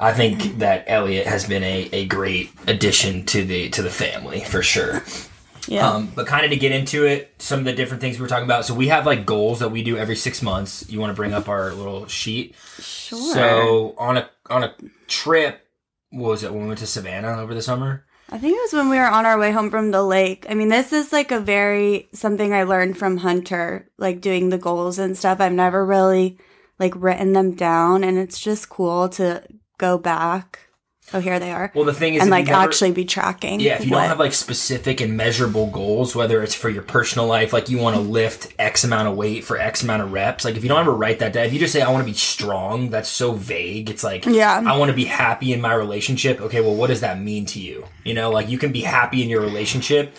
I 0.00 0.12
think 0.12 0.58
that 0.58 0.86
Elliot 0.88 1.28
has 1.28 1.46
been 1.46 1.62
a, 1.62 1.88
a 1.92 2.06
great 2.06 2.50
addition 2.66 3.24
to 3.26 3.44
the 3.44 3.68
to 3.70 3.82
the 3.82 3.90
family 3.90 4.40
for 4.40 4.60
sure. 4.60 5.04
Yeah. 5.68 5.88
Um, 5.88 6.10
but 6.12 6.26
kind 6.26 6.44
of 6.44 6.50
to 6.50 6.56
get 6.56 6.72
into 6.72 7.06
it, 7.06 7.32
some 7.38 7.60
of 7.60 7.64
the 7.64 7.74
different 7.74 8.00
things 8.00 8.18
we 8.18 8.22
were 8.22 8.28
talking 8.28 8.44
about. 8.44 8.64
So 8.64 8.74
we 8.74 8.88
have 8.88 9.06
like 9.06 9.24
goals 9.24 9.60
that 9.60 9.68
we 9.70 9.84
do 9.84 9.96
every 9.96 10.16
six 10.16 10.42
months. 10.42 10.84
You 10.90 10.98
want 10.98 11.10
to 11.10 11.14
bring 11.14 11.32
up 11.32 11.48
our 11.48 11.72
little 11.72 12.08
sheet? 12.08 12.56
sure. 12.80 13.34
So 13.34 13.94
on 13.98 14.16
a 14.16 14.28
on 14.50 14.64
a 14.64 14.74
trip, 15.06 15.64
what 16.10 16.28
was 16.30 16.42
it 16.42 16.52
when 16.52 16.62
we 16.62 16.66
went 16.66 16.80
to 16.80 16.88
Savannah 16.88 17.38
over 17.40 17.54
the 17.54 17.62
summer? 17.62 18.04
I 18.28 18.38
think 18.38 18.56
it 18.56 18.60
was 18.60 18.72
when 18.72 18.88
we 18.88 18.98
were 18.98 19.06
on 19.06 19.24
our 19.24 19.38
way 19.38 19.52
home 19.52 19.70
from 19.70 19.92
the 19.92 20.02
lake. 20.02 20.46
I 20.48 20.54
mean, 20.54 20.68
this 20.68 20.92
is 20.92 21.12
like 21.12 21.30
a 21.30 21.38
very 21.38 22.08
something 22.12 22.52
I 22.52 22.64
learned 22.64 22.98
from 22.98 23.18
Hunter, 23.18 23.88
like 23.98 24.20
doing 24.20 24.48
the 24.48 24.58
goals 24.58 24.98
and 24.98 25.16
stuff. 25.16 25.40
I've 25.40 25.52
never 25.52 25.86
really 25.86 26.36
like 26.78 26.92
written 26.96 27.34
them 27.34 27.52
down, 27.54 28.02
and 28.02 28.18
it's 28.18 28.40
just 28.40 28.68
cool 28.68 29.08
to 29.10 29.44
go 29.78 29.96
back. 29.96 30.65
Oh, 31.14 31.20
here 31.20 31.38
they 31.38 31.52
are, 31.52 31.70
Well, 31.72 31.84
the 31.84 31.92
thing 31.94 32.14
is, 32.14 32.22
and 32.22 32.30
like 32.30 32.46
never- 32.46 32.58
actually 32.58 32.90
be 32.90 33.04
tracking. 33.04 33.60
Yeah, 33.60 33.76
if 33.76 33.84
you 33.84 33.92
what- 33.92 34.00
don't 34.00 34.08
have 34.08 34.18
like 34.18 34.32
specific 34.32 35.00
and 35.00 35.16
measurable 35.16 35.68
goals, 35.68 36.16
whether 36.16 36.42
it's 36.42 36.54
for 36.54 36.68
your 36.68 36.82
personal 36.82 37.26
life, 37.28 37.52
like 37.52 37.68
you 37.68 37.78
want 37.78 37.94
to 37.94 38.02
lift 38.02 38.52
X 38.58 38.82
amount 38.82 39.06
of 39.06 39.14
weight 39.16 39.44
for 39.44 39.56
X 39.56 39.84
amount 39.84 40.02
of 40.02 40.12
reps, 40.12 40.44
like 40.44 40.56
if 40.56 40.64
you 40.64 40.68
don't 40.68 40.80
ever 40.80 40.92
write 40.92 41.20
that 41.20 41.32
down, 41.32 41.44
if 41.46 41.52
you 41.52 41.60
just 41.60 41.72
say, 41.72 41.80
I 41.80 41.90
want 41.92 42.04
to 42.04 42.10
be 42.12 42.16
strong, 42.18 42.90
that's 42.90 43.08
so 43.08 43.32
vague. 43.32 43.88
It's 43.88 44.02
like, 44.02 44.26
Yeah. 44.26 44.60
I 44.66 44.76
want 44.76 44.90
to 44.90 44.96
be 44.96 45.04
happy 45.04 45.52
in 45.52 45.60
my 45.60 45.74
relationship. 45.74 46.40
Okay, 46.40 46.60
well, 46.60 46.74
what 46.74 46.88
does 46.88 47.00
that 47.02 47.20
mean 47.20 47.46
to 47.46 47.60
you? 47.60 47.84
You 48.04 48.14
know, 48.14 48.30
like 48.30 48.48
you 48.48 48.58
can 48.58 48.72
be 48.72 48.80
happy 48.80 49.22
in 49.22 49.28
your 49.30 49.40
relationship, 49.42 50.16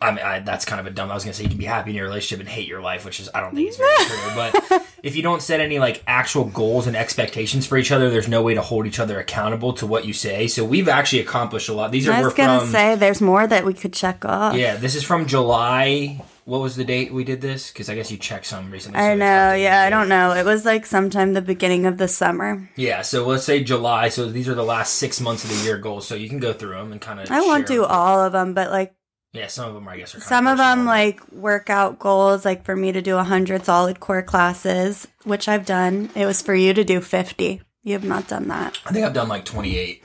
I 0.00 0.10
mean, 0.12 0.24
I, 0.24 0.38
that's 0.40 0.64
kind 0.64 0.80
of 0.80 0.86
a 0.86 0.90
dumb. 0.90 1.10
I 1.10 1.14
was 1.14 1.24
gonna 1.24 1.34
say 1.34 1.42
you 1.42 1.48
can 1.48 1.58
be 1.58 1.64
happy 1.64 1.90
in 1.90 1.96
your 1.96 2.04
relationship 2.06 2.40
and 2.40 2.48
hate 2.48 2.68
your 2.68 2.80
life, 2.80 3.04
which 3.04 3.18
is 3.20 3.28
I 3.34 3.40
don't 3.40 3.54
think 3.54 3.68
it's 3.68 3.76
very 3.76 3.96
true. 4.06 4.30
But 4.34 4.86
if 5.02 5.16
you 5.16 5.22
don't 5.22 5.42
set 5.42 5.60
any 5.60 5.78
like 5.78 6.02
actual 6.06 6.44
goals 6.44 6.86
and 6.86 6.96
expectations 6.96 7.66
for 7.66 7.76
each 7.76 7.90
other, 7.90 8.08
there's 8.10 8.28
no 8.28 8.42
way 8.42 8.54
to 8.54 8.62
hold 8.62 8.86
each 8.86 9.00
other 9.00 9.18
accountable 9.18 9.72
to 9.74 9.86
what 9.86 10.04
you 10.04 10.12
say. 10.12 10.46
So 10.46 10.64
we've 10.64 10.88
actually 10.88 11.20
accomplished 11.20 11.68
a 11.68 11.72
lot. 11.74 11.90
These 11.90 12.06
are 12.08 12.12
I 12.12 12.20
we're 12.20 12.26
was 12.26 12.34
gonna 12.34 12.60
from. 12.60 12.68
say 12.70 12.94
there's 12.94 13.20
more 13.20 13.46
that 13.46 13.64
we 13.64 13.74
could 13.74 13.92
check 13.92 14.24
off. 14.24 14.54
yeah, 14.56 14.76
this 14.76 14.94
is 14.94 15.02
from 15.02 15.26
July. 15.26 16.22
What 16.44 16.62
was 16.62 16.76
the 16.76 16.84
date 16.84 17.12
we 17.12 17.24
did 17.24 17.42
this? 17.42 17.70
Because 17.70 17.90
I 17.90 17.94
guess 17.94 18.10
you 18.10 18.16
checked 18.16 18.46
some 18.46 18.70
recently. 18.70 18.98
so 18.98 19.04
I 19.04 19.14
know, 19.16 19.52
yeah, 19.52 19.82
I 19.82 19.90
don't 19.90 20.08
know. 20.08 20.32
It 20.32 20.46
was 20.46 20.64
like 20.64 20.86
sometime 20.86 21.34
the 21.34 21.42
beginning 21.42 21.84
of 21.84 21.98
the 21.98 22.08
summer. 22.08 22.70
Yeah, 22.74 23.02
so 23.02 23.26
let's 23.26 23.44
say 23.44 23.62
July. 23.62 24.08
So 24.08 24.30
these 24.30 24.48
are 24.48 24.54
the 24.54 24.64
last 24.64 24.94
six 24.94 25.20
months 25.20 25.44
of 25.44 25.50
the 25.50 25.62
year 25.66 25.76
goals. 25.76 26.06
So 26.08 26.14
you 26.14 26.26
can 26.26 26.38
go 26.38 26.54
through 26.54 26.70
them 26.76 26.90
and 26.92 27.02
kind 27.02 27.20
of. 27.20 27.30
I 27.30 27.42
won't 27.42 27.66
do 27.66 27.84
all 27.84 28.24
of 28.24 28.32
them, 28.32 28.54
but 28.54 28.70
like 28.70 28.94
Yeah, 29.32 29.46
some 29.48 29.68
of 29.68 29.74
them 29.74 29.86
I 29.88 29.96
guess 29.98 30.14
are. 30.14 30.20
Some 30.20 30.46
of 30.46 30.56
them 30.58 30.86
like 30.86 31.20
workout 31.32 31.98
goals 31.98 32.44
like 32.44 32.64
for 32.64 32.74
me 32.74 32.92
to 32.92 33.02
do 33.02 33.14
100 33.16 33.64
solid 33.64 34.00
core 34.00 34.22
classes 34.22 35.06
which 35.24 35.48
i've 35.48 35.66
done 35.66 36.10
it 36.14 36.24
was 36.26 36.40
for 36.42 36.54
you 36.54 36.72
to 36.72 36.82
do 36.84 37.00
50 37.00 37.60
you 37.82 37.92
have 37.92 38.04
not 38.04 38.26
done 38.28 38.48
that 38.48 38.78
I 38.86 38.92
think 38.92 39.04
I've 39.06 39.12
done 39.12 39.28
like 39.28 39.44
28. 39.44 40.02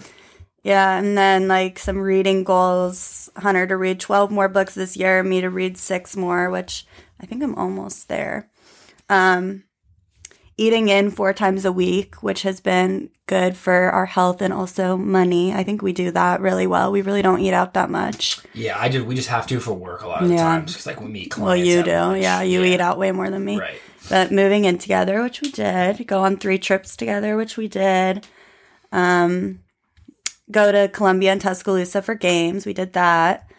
yeah 0.64 0.98
and 0.98 1.18
then 1.18 1.48
like 1.48 1.80
some 1.80 1.98
reading 1.98 2.44
goals 2.44 3.30
hunter 3.38 3.66
to 3.66 3.78
read 3.78 4.00
12 4.00 4.30
more 4.32 4.50
books 4.50 4.76
this 4.76 4.98
year 4.98 5.24
me 5.24 5.42
to 5.42 5.50
read 5.50 5.78
six 5.78 6.16
more 6.18 6.50
which 6.50 6.86
i 7.20 7.26
think 7.26 7.42
i'm 7.44 7.56
almost 7.56 8.10
there 8.10 8.50
um 9.10 9.64
eating 10.58 10.88
in 10.90 11.10
four 11.10 11.34
times 11.34 11.66
a 11.66 11.72
week 11.72 12.22
which 12.22 12.44
has 12.44 12.60
been 12.60 13.10
good 13.26 13.56
for 13.58 13.74
our 13.90 14.06
health 14.06 14.42
and 14.42 14.54
also 14.54 14.96
money 14.96 15.52
i 15.54 15.64
think 15.64 15.82
we 15.82 15.92
do 15.94 16.12
that 16.12 16.40
really 16.42 16.68
well 16.68 16.92
we 16.92 17.02
really 17.02 17.22
don't 17.24 17.40
eat 17.40 17.54
out 17.54 17.74
that 17.74 17.90
much 17.90 18.40
Yeah, 18.54 18.78
I 18.80 18.88
did. 18.90 19.08
We 19.08 19.16
just 19.16 19.30
have 19.30 19.48
to 19.48 19.60
for 19.60 19.74
work 19.74 20.04
a 20.04 20.08
lot 20.08 20.22
of 20.22 20.28
the 20.30 20.36
Yeah. 20.36 20.44
times 20.44 20.74
because 20.74 20.86
like 20.86 21.02
we 21.02 21.08
meet 21.08 21.32
clients. 21.32 21.46
well 21.48 21.56
you 21.56 21.84
do 21.84 22.22
yeah 22.22 22.42
you 22.44 22.64
eat 22.64 22.80
out 22.82 22.98
way 23.00 23.12
more 23.12 23.30
than 23.32 23.44
me 23.44 23.60
Right. 23.60 23.80
but 24.10 24.32
moving 24.32 24.66
in 24.66 24.78
together, 24.78 25.24
which 25.24 25.42
we 25.42 25.50
did, 25.50 26.06
go 26.08 26.24
on 26.24 26.36
three 26.38 26.58
trips 26.60 26.96
together, 26.98 27.38
which 27.38 27.56
we 27.58 27.68
did, 27.70 28.28
um, 28.92 29.60
go 30.52 30.72
to 30.74 30.90
Columbia 30.90 31.32
and 31.32 31.40
Tuscaloosa 31.42 32.02
for 32.02 32.14
games, 32.14 32.66
we 32.66 32.74
did 32.74 32.92
that. 32.94 33.50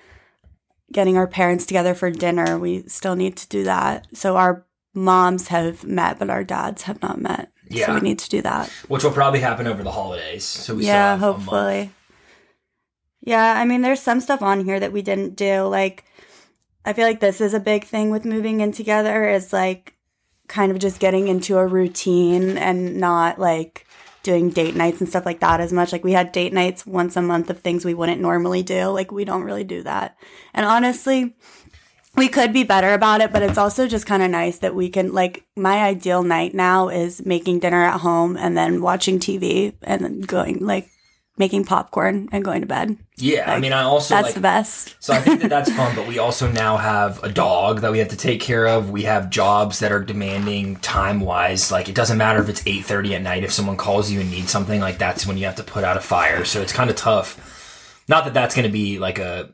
Getting 0.92 1.16
our 1.16 1.26
parents 1.26 1.64
together 1.66 1.94
for 1.94 2.10
dinner, 2.10 2.58
we 2.58 2.82
still 2.88 3.16
need 3.16 3.36
to 3.38 3.48
do 3.48 3.64
that. 3.64 4.06
So 4.12 4.36
our 4.36 4.64
moms 4.94 5.48
have 5.48 5.84
met, 5.84 6.18
but 6.18 6.30
our 6.30 6.44
dads 6.44 6.82
have 6.82 7.02
not 7.02 7.20
met. 7.20 7.50
Yeah. 7.68 7.86
So 7.86 7.94
we 7.94 8.00
need 8.00 8.18
to 8.20 8.30
do 8.30 8.42
that. 8.42 8.68
Which 8.88 9.04
will 9.04 9.10
probably 9.10 9.40
happen 9.40 9.66
over 9.66 9.82
the 9.82 9.92
holidays. 9.92 10.44
So 10.44 10.74
we 10.74 10.86
yeah, 10.86 11.16
still 11.16 11.28
have 11.28 11.36
a 11.36 11.38
month. 11.38 11.44
hopefully. 11.44 11.90
Yeah, 13.20 13.54
I 13.58 13.64
mean, 13.64 13.80
there's 13.80 14.00
some 14.00 14.20
stuff 14.20 14.42
on 14.42 14.64
here 14.64 14.78
that 14.78 14.92
we 14.92 15.02
didn't 15.02 15.34
do. 15.34 15.62
Like, 15.62 16.04
I 16.84 16.92
feel 16.92 17.06
like 17.06 17.20
this 17.20 17.40
is 17.40 17.54
a 17.54 17.60
big 17.60 17.84
thing 17.84 18.10
with 18.10 18.24
moving 18.26 18.60
in 18.60 18.72
together 18.72 19.28
is 19.28 19.52
like 19.52 19.94
kind 20.46 20.70
of 20.70 20.78
just 20.78 21.00
getting 21.00 21.28
into 21.28 21.56
a 21.56 21.66
routine 21.66 22.58
and 22.58 23.00
not 23.00 23.38
like 23.38 23.86
doing 24.22 24.50
date 24.50 24.76
nights 24.76 25.00
and 25.00 25.08
stuff 25.08 25.24
like 25.24 25.40
that 25.40 25.60
as 25.60 25.72
much. 25.72 25.90
Like, 25.90 26.04
we 26.04 26.12
had 26.12 26.32
date 26.32 26.52
nights 26.52 26.86
once 26.86 27.16
a 27.16 27.22
month 27.22 27.48
of 27.48 27.60
things 27.60 27.84
we 27.84 27.94
wouldn't 27.94 28.20
normally 28.20 28.62
do. 28.62 28.86
Like, 28.88 29.10
we 29.10 29.24
don't 29.24 29.44
really 29.44 29.64
do 29.64 29.82
that. 29.82 30.18
And 30.52 30.66
honestly, 30.66 31.34
we 32.16 32.28
could 32.28 32.52
be 32.52 32.64
better 32.64 32.92
about 32.92 33.20
it, 33.20 33.32
but 33.32 33.42
it's 33.42 33.58
also 33.58 33.88
just 33.88 34.06
kind 34.06 34.22
of 34.22 34.30
nice 34.30 34.58
that 34.58 34.74
we 34.74 34.88
can 34.88 35.12
like 35.12 35.44
my 35.56 35.78
ideal 35.78 36.22
night 36.22 36.54
now 36.54 36.88
is 36.88 37.24
making 37.24 37.60
dinner 37.60 37.84
at 37.84 38.00
home 38.00 38.36
and 38.36 38.56
then 38.56 38.80
watching 38.80 39.18
TV 39.18 39.74
and 39.82 40.02
then 40.02 40.20
going 40.20 40.64
like 40.64 40.88
making 41.36 41.64
popcorn 41.64 42.28
and 42.30 42.44
going 42.44 42.60
to 42.60 42.66
bed. 42.66 42.96
Yeah, 43.16 43.52
I 43.52 43.58
mean, 43.58 43.72
I 43.72 43.82
also 43.82 44.14
That's 44.14 44.28
like. 44.28 44.34
the 44.34 44.40
best. 44.40 44.94
So 45.00 45.12
I 45.12 45.20
think 45.20 45.40
that 45.42 45.50
that's 45.50 45.72
fun, 45.72 45.96
but 45.96 46.06
we 46.06 46.20
also 46.20 46.50
now 46.50 46.76
have 46.76 47.22
a 47.24 47.28
dog 47.28 47.80
that 47.80 47.90
we 47.90 47.98
have 47.98 48.08
to 48.08 48.16
take 48.16 48.40
care 48.40 48.68
of. 48.68 48.90
We 48.90 49.02
have 49.02 49.30
jobs 49.30 49.80
that 49.80 49.90
are 49.90 50.02
demanding 50.02 50.76
time 50.76 51.20
wise. 51.20 51.72
Like 51.72 51.88
it 51.88 51.94
doesn't 51.96 52.18
matter 52.18 52.40
if 52.40 52.48
it's 52.48 52.64
eight 52.66 52.84
thirty 52.84 53.14
at 53.14 53.22
night. 53.22 53.42
If 53.42 53.52
someone 53.52 53.76
calls 53.76 54.10
you 54.10 54.20
and 54.20 54.30
needs 54.30 54.52
something, 54.52 54.80
like 54.80 54.98
that's 54.98 55.26
when 55.26 55.36
you 55.36 55.46
have 55.46 55.56
to 55.56 55.64
put 55.64 55.82
out 55.82 55.96
a 55.96 56.00
fire. 56.00 56.44
So 56.44 56.60
it's 56.60 56.72
kind 56.72 56.90
of 56.90 56.96
tough. 56.96 58.02
Not 58.06 58.24
that 58.26 58.34
that's 58.34 58.54
going 58.54 58.66
to 58.66 58.72
be 58.72 58.98
like 58.98 59.18
a, 59.18 59.50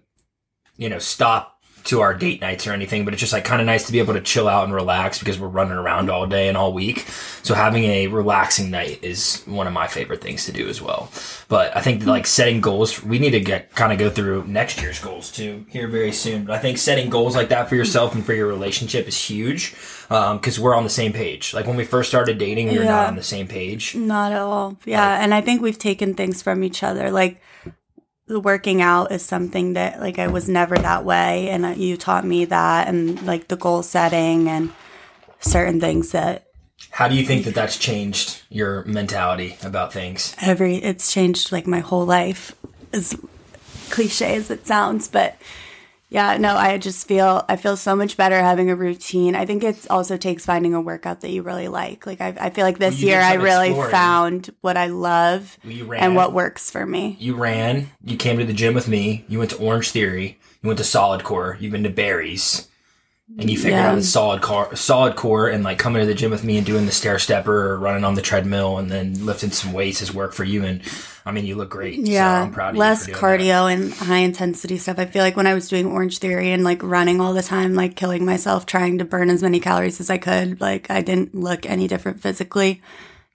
you 0.77 0.89
know, 0.89 0.99
stop 0.99 1.60
to 1.85 2.01
our 2.01 2.15
date 2.15 2.41
nights 2.41 2.67
or 2.67 2.73
anything, 2.73 3.05
but 3.05 3.15
it's 3.15 3.21
just 3.21 3.33
like 3.33 3.45
kind 3.45 3.61
of 3.61 3.67
nice 3.67 3.87
to 3.87 3.93
be 3.93 3.99
able 3.99 4.15
to 4.15 4.21
chill 4.21 4.49
out 4.49 4.65
and 4.65 4.75
relax 4.75 5.19
because 5.19 5.39
we're 5.39 5.49
running 5.49 5.73
around 5.75 6.11
all 6.11 6.27
day 6.27 6.49
and 6.49 6.57
all 6.57 6.73
week. 6.73 7.07
So 7.43 7.55
having 7.55 7.85
a 7.85 8.07
relaxing 8.09 8.71
night 8.71 8.99
is 9.03 9.43
one 9.47 9.67
of 9.67 9.73
my 9.73 9.87
favorite 9.87 10.21
things 10.21 10.45
to 10.47 10.53
do 10.53 10.69
as 10.69 10.81
well. 10.83 11.11
But 11.49 11.77
I 11.77 11.81
think 11.81 12.05
like 12.05 12.27
setting 12.27 12.61
goals, 12.61 13.03
we 13.03 13.19
need 13.19 13.31
to 13.31 13.41
get 13.41 13.75
kind 13.75 13.93
of 13.93 13.99
go 13.99 14.11
through 14.11 14.45
next 14.47 14.81
year's 14.81 14.99
goals 14.99 15.31
too 15.33 15.65
here 15.69 15.89
very 15.89 16.13
soon. 16.13 16.45
But 16.45 16.55
I 16.57 16.59
think 16.59 16.79
setting 16.79 17.11
goals 17.11 17.35
like 17.35 17.49
that 17.49 17.69
for 17.69 17.75
yourself 17.77 18.15
and 18.15 18.25
for 18.25 18.35
your 18.35 18.47
relationship 18.49 19.09
is 19.09 19.17
huge 19.17 19.75
um, 20.11 20.39
because 20.39 20.61
we're 20.61 20.75
on 20.75 20.85
the 20.85 20.91
same 20.91 21.13
page. 21.13 21.55
Like 21.55 21.67
when 21.67 21.77
we 21.77 21.85
first 21.85 22.09
started 22.11 22.39
dating, 22.39 22.69
we 22.69 22.79
were 22.79 22.85
Yeah. 22.85 22.91
not 22.91 23.09
on 23.09 23.17
the 23.17 23.23
same 23.23 23.49
page. 23.49 23.95
Not 23.95 24.33
at 24.33 24.39
all. 24.41 24.77
Yeah, 24.85 25.23
and 25.23 25.33
I 25.35 25.41
think 25.41 25.63
we've 25.63 25.79
taken 25.79 26.15
things 26.15 26.43
from 26.43 26.63
each 26.63 26.83
other. 26.83 27.11
Like 27.11 27.41
the 28.31 28.39
working 28.39 28.81
out 28.81 29.11
is 29.11 29.25
something 29.25 29.73
that 29.73 29.99
like 30.01 30.21
I 30.21 30.29
was 30.29 30.49
never 30.49 30.77
that 30.79 31.05
way 31.05 31.49
and 31.51 31.67
uh, 31.67 31.71
you 31.71 31.97
taught 31.97 32.25
me 32.25 32.45
that 32.45 32.87
and 32.87 33.21
like 33.23 33.49
the 33.49 33.57
goal 33.57 33.83
setting 33.83 34.49
and 34.49 34.73
certain 35.41 35.81
things 35.81 36.13
that 36.13 36.47
How 36.93 37.09
do 37.09 37.17
you 37.17 37.27
think 37.27 37.45
that 37.45 37.57
that's 37.57 37.77
changed 37.77 38.43
your 38.49 38.85
mentality 38.85 39.57
about 39.65 39.93
things? 39.93 40.37
every 40.41 40.77
it's 40.77 41.13
changed 41.13 41.51
like 41.51 41.67
my 41.67 41.81
whole 41.81 42.07
life 42.07 42.55
as 42.93 43.17
cliche 43.91 44.37
as 44.37 44.49
it 44.49 44.65
sounds 44.65 45.09
but 45.09 45.37
yeah 46.11 46.37
no 46.37 46.55
i 46.55 46.77
just 46.77 47.07
feel 47.07 47.45
i 47.49 47.57
feel 47.57 47.77
so 47.77 47.97
much 47.97 48.17
better 48.17 48.41
having 48.41 48.71
a 48.71 48.77
routine 48.77 49.35
i 49.35 49.47
think 49.47 49.63
it 49.65 49.87
also 49.91 50.17
takes 50.17 50.45
finding 50.45 50.75
a 50.75 50.81
workout 50.81 51.21
that 51.23 51.31
you 51.31 51.43
really 51.43 51.69
like 51.69 52.05
like 52.07 52.21
i, 52.21 52.35
I 52.39 52.51
feel 52.51 52.65
like 52.65 52.79
this 52.79 53.01
year 53.01 53.21
i 53.21 53.35
really 53.35 53.69
exploring. 53.69 53.91
found 53.91 54.51
what 54.61 54.77
i 54.77 54.87
love 54.87 55.59
ran 55.65 56.03
and 56.03 56.17
what 56.17 56.33
works 56.33 56.71
for 56.71 56.85
me 56.85 57.17
You 57.19 57.35
ran. 57.37 57.91
You 58.05 58.17
came 58.17 58.39
to 58.39 58.45
the 58.45 58.53
gym 58.53 58.75
with 58.75 58.89
me. 58.89 59.25
You 59.29 59.39
went 59.39 59.51
to 59.53 59.59
Orange 59.59 59.91
Theory. 59.91 60.39
You 60.63 60.69
went 60.69 60.79
to 60.79 60.85
Solid 60.85 61.23
Core. 61.23 61.57
You've 61.61 61.73
been 61.73 61.85
to 61.85 61.91
Barry's, 61.91 62.69
and 63.39 63.49
you 63.51 63.57
figure 63.57 63.79
Yeah. 63.79 63.91
out 63.93 63.95
the 63.97 64.03
solid 64.03 64.43
core, 64.43 64.75
solid 64.77 65.17
core, 65.17 65.49
and 65.49 65.65
like 65.65 65.79
coming 65.79 66.01
to 66.01 66.07
the 66.07 66.15
gym 66.15 66.31
with 66.31 66.45
me 66.45 66.57
and 66.59 66.67
doing 66.67 66.87
the 66.87 66.93
stair 66.93 67.19
stepper 67.19 67.71
or 67.73 67.79
running 67.79 68.05
on 68.05 68.15
the 68.15 68.23
treadmill 68.23 68.79
and 68.79 68.91
then 68.91 69.25
lifting 69.25 69.51
some 69.51 69.73
weights 69.73 70.01
has 70.01 70.13
worked 70.13 70.35
for 70.35 70.45
you. 70.45 70.65
And 70.65 70.83
I 71.25 71.33
mean, 71.33 71.45
you 71.47 71.55
look 71.55 71.71
great. 71.71 71.95
so 72.07 72.11
yeah 72.13 72.43
I'm 72.43 72.53
proud 72.53 72.71
of 72.71 72.77
less 72.77 73.07
doing 73.07 73.15
that. 73.15 73.23
cardio 73.23 73.73
and 73.73 73.93
high 73.93 74.19
intensity 74.19 74.79
stuff 74.79 74.99
i 74.99 75.05
feel 75.05 75.23
like 75.23 75.37
when 75.37 75.47
i 75.47 75.53
was 75.55 75.69
doing 75.69 75.87
orange 75.87 76.19
theory 76.19 76.51
and 76.51 76.65
like 76.65 76.83
running 76.83 77.21
all 77.21 77.35
the 77.35 77.43
time 77.43 77.75
like 77.75 77.95
killing 77.95 78.25
myself 78.25 78.65
trying 78.67 78.99
to 78.99 79.05
burn 79.05 79.29
as 79.31 79.43
many 79.43 79.61
calories 79.61 80.01
as 80.01 80.09
i 80.11 80.17
could 80.19 80.61
like 80.63 80.91
i 80.91 81.03
didn't 81.03 81.35
look 81.35 81.67
any 81.67 81.87
different 81.87 82.21
physically 82.21 82.81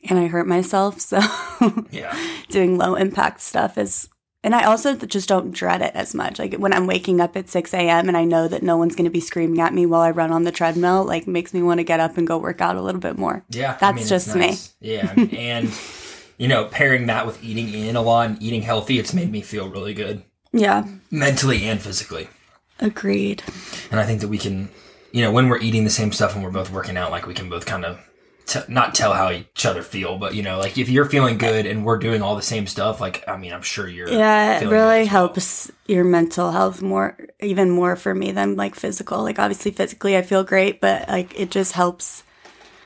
and 0.09 0.17
i 0.19 0.25
hurt 0.27 0.47
myself 0.47 0.99
so 1.11 1.19
Yeah, 1.91 2.17
doing 2.49 2.77
low 2.77 2.95
impact 2.95 3.41
stuff 3.41 3.77
is 3.77 4.09
and 4.45 4.55
I 4.55 4.63
also 4.63 4.95
just 4.95 5.27
don't 5.27 5.51
dread 5.51 5.81
it 5.81 5.91
as 5.93 6.13
much. 6.13 6.39
Like 6.39 6.53
when 6.55 6.71
I'm 6.71 6.87
waking 6.87 7.19
up 7.19 7.35
at 7.35 7.49
6 7.49 7.73
a.m. 7.73 8.07
and 8.07 8.15
I 8.15 8.23
know 8.23 8.47
that 8.47 8.63
no 8.63 8.77
one's 8.77 8.95
going 8.95 9.03
to 9.05 9.11
be 9.11 9.19
screaming 9.19 9.59
at 9.59 9.73
me 9.73 9.85
while 9.85 10.01
I 10.01 10.11
run 10.11 10.31
on 10.31 10.43
the 10.43 10.51
treadmill, 10.53 11.03
like 11.03 11.27
makes 11.27 11.53
me 11.53 11.61
want 11.61 11.79
to 11.79 11.83
get 11.83 11.99
up 11.99 12.17
and 12.17 12.25
go 12.25 12.37
work 12.37 12.61
out 12.61 12.77
a 12.77 12.81
little 12.81 13.01
bit 13.01 13.17
more. 13.17 13.43
yeah. 13.49 13.73
I 13.73 13.77
That's 13.79 13.95
mean, 13.95 14.01
it's 14.01 14.09
just 14.09 14.35
me. 14.35 14.57
Yeah, 14.79 15.11
I 15.11 15.15
mean, 15.15 15.29
and 15.35 15.71
you 16.37 16.47
know, 16.47 16.65
pairing 16.65 17.07
that 17.07 17.25
with 17.25 17.43
eating 17.43 17.73
in 17.73 17.95
a 17.97 18.01
lot 18.01 18.29
and 18.29 18.41
eating 18.41 18.61
healthy, 18.61 18.99
it's 18.99 19.13
made 19.13 19.31
me 19.31 19.41
feel 19.41 19.67
really 19.69 19.93
good 19.93 20.23
Yeah, 20.53 20.85
mentally 21.11 21.65
and 21.65 21.81
physically. 21.81 22.29
agreed. 22.79 23.43
And 23.91 23.99
I 23.99 24.05
think 24.05 24.21
that 24.21 24.27
we 24.27 24.37
can, 24.37 24.69
you 25.11 25.21
know, 25.21 25.31
when 25.31 25.49
we're 25.49 25.59
eating 25.59 25.83
the 25.85 25.89
same 25.89 26.11
stuff 26.11 26.35
and 26.35 26.43
we're 26.43 26.51
both 26.51 26.71
working 26.71 26.97
out, 26.97 27.09
like 27.11 27.25
we 27.25 27.33
can 27.33 27.49
both 27.49 27.65
kind 27.65 27.85
of 27.85 27.99
t- 28.45 28.59
not 28.67 28.95
tell 28.95 29.13
how 29.13 29.31
each 29.31 29.65
other 29.65 29.81
feel, 29.81 30.17
but 30.17 30.35
you 30.35 30.43
know, 30.43 30.59
like 30.59 30.77
if 30.77 30.89
you're 30.89 31.05
feeling 31.05 31.37
good 31.37 31.65
and 31.65 31.85
we're 31.85 31.97
doing 31.97 32.21
all 32.21 32.35
the 32.35 32.41
same 32.41 32.67
stuff, 32.67 33.01
like 33.01 33.23
I 33.27 33.37
mean, 33.37 33.53
I'm 33.53 33.61
sure 33.61 33.87
you're. 33.87 34.09
Yeah, 34.09 34.59
it 34.59 34.65
really 34.67 34.99
well. 34.99 35.05
helps 35.05 35.71
your 35.87 36.03
mental 36.03 36.51
health 36.51 36.81
more, 36.81 37.17
even 37.41 37.69
more 37.69 37.95
for 37.95 38.13
me 38.13 38.31
than 38.31 38.55
like 38.55 38.75
physical. 38.75 39.23
Like 39.23 39.39
obviously 39.39 39.71
physically 39.71 40.17
I 40.17 40.21
feel 40.21 40.43
great, 40.43 40.81
but 40.81 41.07
like 41.07 41.39
it 41.39 41.51
just 41.51 41.73
helps 41.73 42.23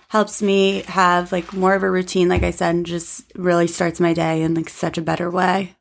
helps 0.09 0.41
me 0.41 0.81
have 0.87 1.31
like 1.31 1.53
more 1.53 1.75
of 1.75 1.83
a 1.83 1.89
routine, 1.89 2.29
like 2.29 2.43
I 2.43 2.51
said, 2.51 2.75
and 2.75 2.85
just 2.85 3.31
really 3.35 3.67
starts 3.67 3.99
my 3.99 4.13
day 4.13 4.41
in 4.41 4.55
like 4.55 4.69
such 4.69 4.97
a 4.97 5.03
better 5.03 5.29
way 5.29 5.75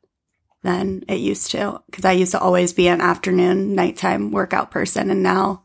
than 0.61 1.03
it 1.07 1.15
used 1.15 1.51
to. 1.51 1.81
Because 1.87 2.05
I 2.05 2.11
used 2.13 2.31
to 2.31 2.39
always 2.39 2.73
be 2.73 2.87
an 2.87 3.01
afternoon, 3.01 3.75
nighttime 3.75 4.31
workout 4.31 4.71
person, 4.71 5.09
and 5.09 5.23
now 5.23 5.63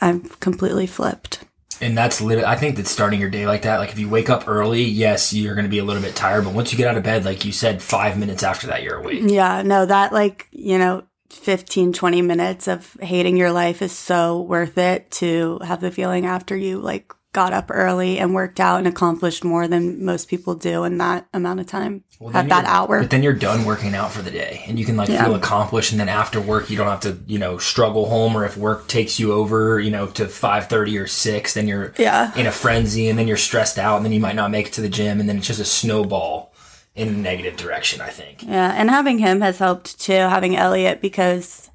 I'm 0.00 0.22
completely 0.22 0.86
flipped. 0.86 1.45
And 1.80 1.96
that's 1.96 2.20
lit. 2.20 2.42
I 2.44 2.56
think 2.56 2.76
that 2.76 2.86
starting 2.86 3.20
your 3.20 3.30
day 3.30 3.46
like 3.46 3.62
that, 3.62 3.78
like 3.78 3.90
if 3.90 3.98
you 3.98 4.08
wake 4.08 4.30
up 4.30 4.48
early, 4.48 4.82
yes, 4.82 5.32
you're 5.32 5.54
going 5.54 5.66
to 5.66 5.70
be 5.70 5.78
a 5.78 5.84
little 5.84 6.02
bit 6.02 6.16
tired, 6.16 6.44
but 6.44 6.54
once 6.54 6.72
you 6.72 6.78
get 6.78 6.88
out 6.88 6.96
of 6.96 7.02
bed, 7.02 7.24
like 7.24 7.44
you 7.44 7.52
said, 7.52 7.82
five 7.82 8.18
minutes 8.18 8.42
after 8.42 8.66
that, 8.68 8.82
you're 8.82 8.96
awake. 8.96 9.22
Yeah, 9.26 9.62
no, 9.62 9.84
that 9.84 10.12
like, 10.12 10.48
you 10.52 10.78
know, 10.78 11.04
15, 11.30 11.92
20 11.92 12.22
minutes 12.22 12.68
of 12.68 12.96
hating 13.00 13.36
your 13.36 13.52
life 13.52 13.82
is 13.82 13.92
so 13.92 14.40
worth 14.40 14.78
it 14.78 15.10
to 15.12 15.58
have 15.64 15.80
the 15.80 15.90
feeling 15.90 16.24
after 16.24 16.56
you 16.56 16.78
like 16.78 17.12
got 17.36 17.52
up 17.52 17.66
early 17.70 18.18
and 18.18 18.34
worked 18.34 18.58
out 18.60 18.78
and 18.78 18.86
accomplished 18.88 19.44
more 19.44 19.68
than 19.68 20.02
most 20.02 20.26
people 20.26 20.54
do 20.54 20.84
in 20.84 20.96
that 20.96 21.26
amount 21.34 21.60
of 21.60 21.66
time 21.66 22.02
Well, 22.18 22.34
at 22.34 22.48
that 22.48 22.64
hour. 22.64 23.00
But 23.02 23.10
then 23.10 23.22
you're 23.22 23.34
done 23.34 23.66
working 23.66 23.94
out 23.94 24.10
for 24.10 24.22
the 24.22 24.30
day 24.30 24.64
and 24.66 24.78
you 24.78 24.86
can 24.86 24.96
like 24.96 25.10
Yeah. 25.10 25.22
feel 25.24 25.34
accomplished 25.34 25.90
and 25.92 26.00
then 26.00 26.08
after 26.08 26.40
work 26.40 26.70
you 26.70 26.78
don't 26.78 26.88
have 26.88 27.00
to, 27.00 27.18
you 27.26 27.38
know, 27.38 27.58
struggle 27.58 28.08
home 28.08 28.34
or 28.34 28.46
if 28.46 28.56
work 28.56 28.88
takes 28.88 29.20
you 29.20 29.32
over, 29.34 29.78
you 29.78 29.90
know, 29.90 30.06
to 30.06 30.24
5:30 30.28 30.96
or 30.98 31.06
6, 31.06 31.52
then 31.52 31.68
you're 31.68 31.92
Yeah. 31.98 32.32
in 32.34 32.46
a 32.46 32.50
frenzy 32.52 33.08
and 33.10 33.18
then 33.18 33.28
you're 33.28 33.36
stressed 33.36 33.78
out 33.78 33.96
and 33.96 34.04
then 34.06 34.12
you 34.14 34.20
might 34.20 34.34
not 34.34 34.50
make 34.50 34.68
it 34.68 34.72
to 34.72 34.80
the 34.80 34.88
gym 34.88 35.20
and 35.20 35.28
then 35.28 35.36
it's 35.36 35.46
just 35.46 35.60
a 35.60 35.64
snowball 35.66 36.54
in 36.94 37.08
a 37.08 37.12
negative 37.12 37.56
direction, 37.58 38.00
I 38.00 38.08
think. 38.08 38.42
Yeah, 38.44 38.72
and 38.74 38.88
having 38.88 39.18
him 39.18 39.42
has 39.42 39.58
helped 39.58 40.00
too, 40.00 40.12
having 40.14 40.56
Elliot 40.56 41.02
because 41.02 41.70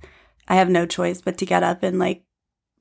I 0.47 0.55
have 0.55 0.69
no 0.69 0.87
choice 0.87 1.21
but 1.21 1.37
to 1.37 1.45
get 1.45 1.61
up 1.61 1.83
and 1.83 1.99
like 1.99 2.23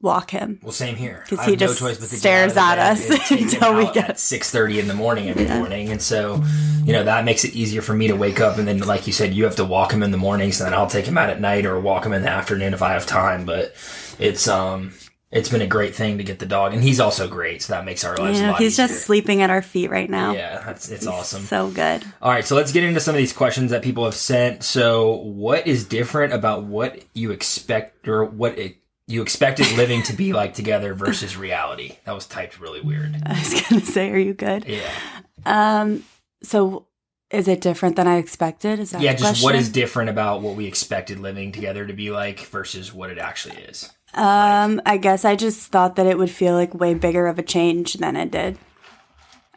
walk 0.02 0.30
him. 0.30 0.58
Well, 0.62 0.72
same 0.72 0.96
here. 0.96 1.24
Because 1.28 1.44
he 1.46 1.52
no 1.52 1.56
just 1.56 1.78
to 1.80 1.94
stares 1.94 2.56
at 2.56 2.78
of 2.78 2.98
the 2.98 3.06
bed 3.06 3.10
us 3.10 3.10
and 3.10 3.20
take 3.20 3.38
him 3.38 3.48
until 3.54 3.76
we 3.76 3.92
get- 3.92 4.18
six 4.18 4.50
thirty 4.50 4.78
in 4.80 4.88
the 4.88 4.94
morning 4.94 5.28
every 5.28 5.46
morning, 5.46 5.90
and 5.90 6.00
so 6.00 6.42
you 6.84 6.92
know 6.92 7.04
that 7.04 7.24
makes 7.24 7.44
it 7.44 7.54
easier 7.54 7.82
for 7.82 7.94
me 7.94 8.08
to 8.08 8.16
wake 8.16 8.40
up. 8.40 8.58
And 8.58 8.66
then, 8.66 8.78
like 8.80 9.06
you 9.06 9.12
said, 9.12 9.34
you 9.34 9.44
have 9.44 9.56
to 9.56 9.64
walk 9.64 9.92
him 9.92 10.02
in 10.02 10.10
the 10.10 10.16
mornings, 10.18 10.60
and 10.60 10.66
then 10.66 10.78
I'll 10.78 10.86
take 10.88 11.06
him 11.06 11.18
out 11.18 11.30
at 11.30 11.40
night 11.40 11.66
or 11.66 11.78
walk 11.80 12.04
him 12.06 12.12
in 12.12 12.22
the 12.22 12.30
afternoon 12.30 12.74
if 12.74 12.82
I 12.82 12.92
have 12.92 13.06
time. 13.06 13.44
But 13.44 13.74
it's 14.18 14.48
um 14.48 14.92
it's 15.32 15.48
been 15.48 15.62
a 15.62 15.66
great 15.66 15.94
thing 15.94 16.18
to 16.18 16.24
get 16.24 16.40
the 16.40 16.46
dog, 16.46 16.74
and 16.74 16.82
he's 16.82 16.98
also 16.98 17.28
great, 17.28 17.62
so 17.62 17.72
that 17.74 17.84
makes 17.84 18.02
our 18.02 18.16
lives 18.16 18.40
Yeah, 18.40 18.56
he's 18.58 18.72
easier. 18.72 18.88
just 18.88 19.02
sleeping 19.04 19.42
at 19.42 19.48
our 19.50 19.62
feet 19.62 19.88
right 19.88 20.10
now. 20.10 20.32
yeah, 20.32 20.60
that's 20.66 20.90
it's 20.90 21.06
awesome. 21.06 21.42
So 21.42 21.70
good. 21.70 22.04
All 22.20 22.32
right, 22.32 22.44
so 22.44 22.56
let's 22.56 22.72
get 22.72 22.82
into 22.82 22.98
some 22.98 23.14
of 23.14 23.18
these 23.18 23.32
questions 23.32 23.70
that 23.70 23.82
people 23.82 24.04
have 24.06 24.16
sent. 24.16 24.64
So, 24.64 25.12
what 25.18 25.68
is 25.68 25.84
different 25.84 26.32
about 26.32 26.64
what 26.64 27.04
you 27.14 27.30
expect 27.30 28.08
or 28.08 28.24
what 28.24 28.58
it, 28.58 28.78
you 29.10 29.22
expected 29.22 29.70
living 29.76 30.02
to 30.04 30.12
be 30.12 30.32
like 30.32 30.54
together 30.54 30.94
versus 30.94 31.36
reality? 31.36 31.96
That 32.04 32.14
was 32.14 32.26
typed 32.26 32.60
really 32.60 32.80
weird. 32.80 33.20
I 33.26 33.38
was 33.38 33.62
gonna 33.62 33.84
say, 33.84 34.10
are 34.10 34.18
you 34.18 34.34
good? 34.34 34.64
Yeah. 34.66 34.90
Um, 35.44 36.04
so 36.42 36.86
is 37.30 37.46
it 37.46 37.60
different 37.60 37.96
than 37.96 38.08
I 38.08 38.16
expected? 38.16 38.80
Is 38.80 38.90
that 38.90 39.02
Yeah, 39.02 39.14
just 39.14 39.42
what 39.42 39.54
is 39.54 39.68
different 39.68 40.10
about 40.10 40.42
what 40.42 40.56
we 40.56 40.66
expected 40.66 41.20
living 41.20 41.52
together 41.52 41.86
to 41.86 41.92
be 41.92 42.10
like 42.10 42.40
versus 42.40 42.92
what 42.92 43.10
it 43.10 43.18
actually 43.18 43.56
is? 43.56 43.90
Um, 44.14 44.80
I 44.84 44.96
guess 44.96 45.24
I 45.24 45.36
just 45.36 45.70
thought 45.70 45.96
that 45.96 46.06
it 46.06 46.18
would 46.18 46.30
feel 46.30 46.54
like 46.54 46.74
way 46.74 46.94
bigger 46.94 47.28
of 47.28 47.38
a 47.38 47.44
change 47.44 47.94
than 47.94 48.16
it 48.16 48.32
did. 48.32 48.58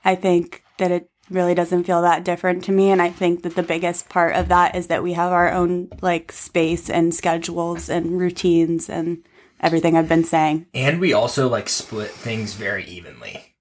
I 0.05 0.15
think 0.15 0.63
that 0.77 0.91
it 0.91 1.09
really 1.29 1.55
doesn't 1.55 1.85
feel 1.85 2.01
that 2.03 2.23
different 2.23 2.63
to 2.65 2.71
me 2.71 2.91
and 2.91 3.01
I 3.01 3.09
think 3.09 3.43
that 3.43 3.55
the 3.55 3.63
biggest 3.63 4.09
part 4.09 4.35
of 4.35 4.49
that 4.49 4.75
is 4.75 4.87
that 4.87 5.01
we 5.01 5.13
have 5.13 5.31
our 5.31 5.51
own 5.51 5.89
like 6.01 6.31
space 6.31 6.89
and 6.89 7.15
schedules 7.15 7.89
and 7.89 8.19
routines 8.19 8.89
and 8.89 9.25
everything 9.63 9.97
I've 9.97 10.09
been 10.09 10.23
saying. 10.23 10.67
And 10.73 10.99
we 10.99 11.13
also 11.13 11.47
like 11.47 11.69
split 11.69 12.11
things 12.11 12.53
very 12.53 12.85
evenly. 12.85 13.55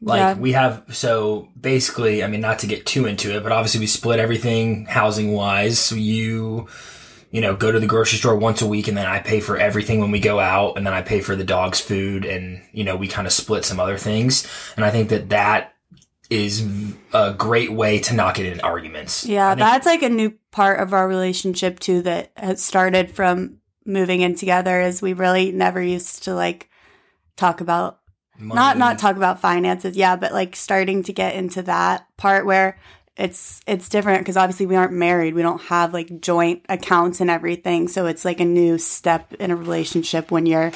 Like 0.00 0.18
Yeah. 0.18 0.34
we 0.34 0.52
have 0.52 0.84
so 0.90 1.48
basically, 1.60 2.24
I 2.24 2.26
mean 2.26 2.40
not 2.40 2.58
to 2.60 2.66
get 2.66 2.86
too 2.86 3.06
into 3.06 3.36
it, 3.36 3.42
but 3.42 3.52
obviously 3.52 3.80
we 3.80 3.86
split 3.86 4.18
everything 4.18 4.86
housing 4.86 5.32
wise. 5.32 5.78
So 5.78 5.94
you 5.94 6.68
you 7.30 7.40
know, 7.40 7.56
go 7.56 7.72
to 7.72 7.80
the 7.80 7.86
grocery 7.86 8.18
store 8.18 8.36
once 8.36 8.60
a 8.60 8.66
week 8.66 8.88
and 8.88 8.96
then 8.96 9.06
I 9.06 9.20
pay 9.20 9.40
for 9.40 9.56
everything 9.56 10.00
when 10.00 10.10
we 10.10 10.20
go 10.20 10.38
out 10.38 10.76
and 10.76 10.86
then 10.86 10.92
I 10.92 11.00
pay 11.00 11.20
for 11.20 11.34
the 11.34 11.44
dog's 11.44 11.80
food 11.80 12.26
and 12.26 12.62
you 12.72 12.84
know, 12.84 12.96
we 12.96 13.08
kind 13.08 13.26
of 13.26 13.32
split 13.32 13.64
some 13.64 13.80
other 13.80 13.96
things. 13.96 14.46
And 14.76 14.84
I 14.84 14.90
think 14.90 15.08
that 15.10 15.30
that 15.30 15.74
is 16.28 16.66
a 17.12 17.32
great 17.32 17.72
way 17.72 17.98
to 18.00 18.14
not 18.14 18.34
get 18.34 18.46
in 18.46 18.60
arguments. 18.60 19.26
Yeah, 19.26 19.54
that's 19.54 19.86
like 19.86 20.02
a 20.02 20.08
new 20.08 20.34
part 20.50 20.80
of 20.80 20.92
our 20.92 21.06
relationship 21.06 21.78
too 21.78 22.02
that 22.02 22.32
has 22.36 22.62
started 22.62 23.10
from 23.10 23.58
moving 23.84 24.20
in 24.20 24.34
together 24.34 24.80
is 24.80 25.02
we 25.02 25.12
really 25.12 25.52
never 25.52 25.82
used 25.82 26.24
to 26.24 26.34
like 26.34 26.68
talk 27.36 27.60
about—not—not 27.60 28.98
talk 28.98 29.16
about 29.16 29.40
finances 29.40 29.96
yeah 29.96 30.16
but 30.16 30.32
like 30.32 30.54
starting 30.56 31.02
to 31.02 31.12
get 31.12 31.34
into 31.34 31.62
that 31.62 32.06
part 32.16 32.46
where 32.46 32.78
it's 33.16 33.60
it's 33.66 33.88
different 33.88 34.20
because 34.20 34.36
obviously 34.36 34.66
we 34.66 34.76
aren't 34.76 34.92
married. 34.92 35.34
We 35.34 35.42
don't 35.42 35.60
have 35.62 35.92
like 35.92 36.20
joint 36.20 36.64
accounts 36.68 37.20
and 37.20 37.28
everything. 37.28 37.88
So 37.88 38.06
it's 38.06 38.24
like 38.24 38.40
a 38.40 38.44
new 38.44 38.78
step 38.78 39.34
in 39.34 39.50
a 39.50 39.56
relationship 39.56 40.30
when 40.30 40.46
you're 40.46 40.72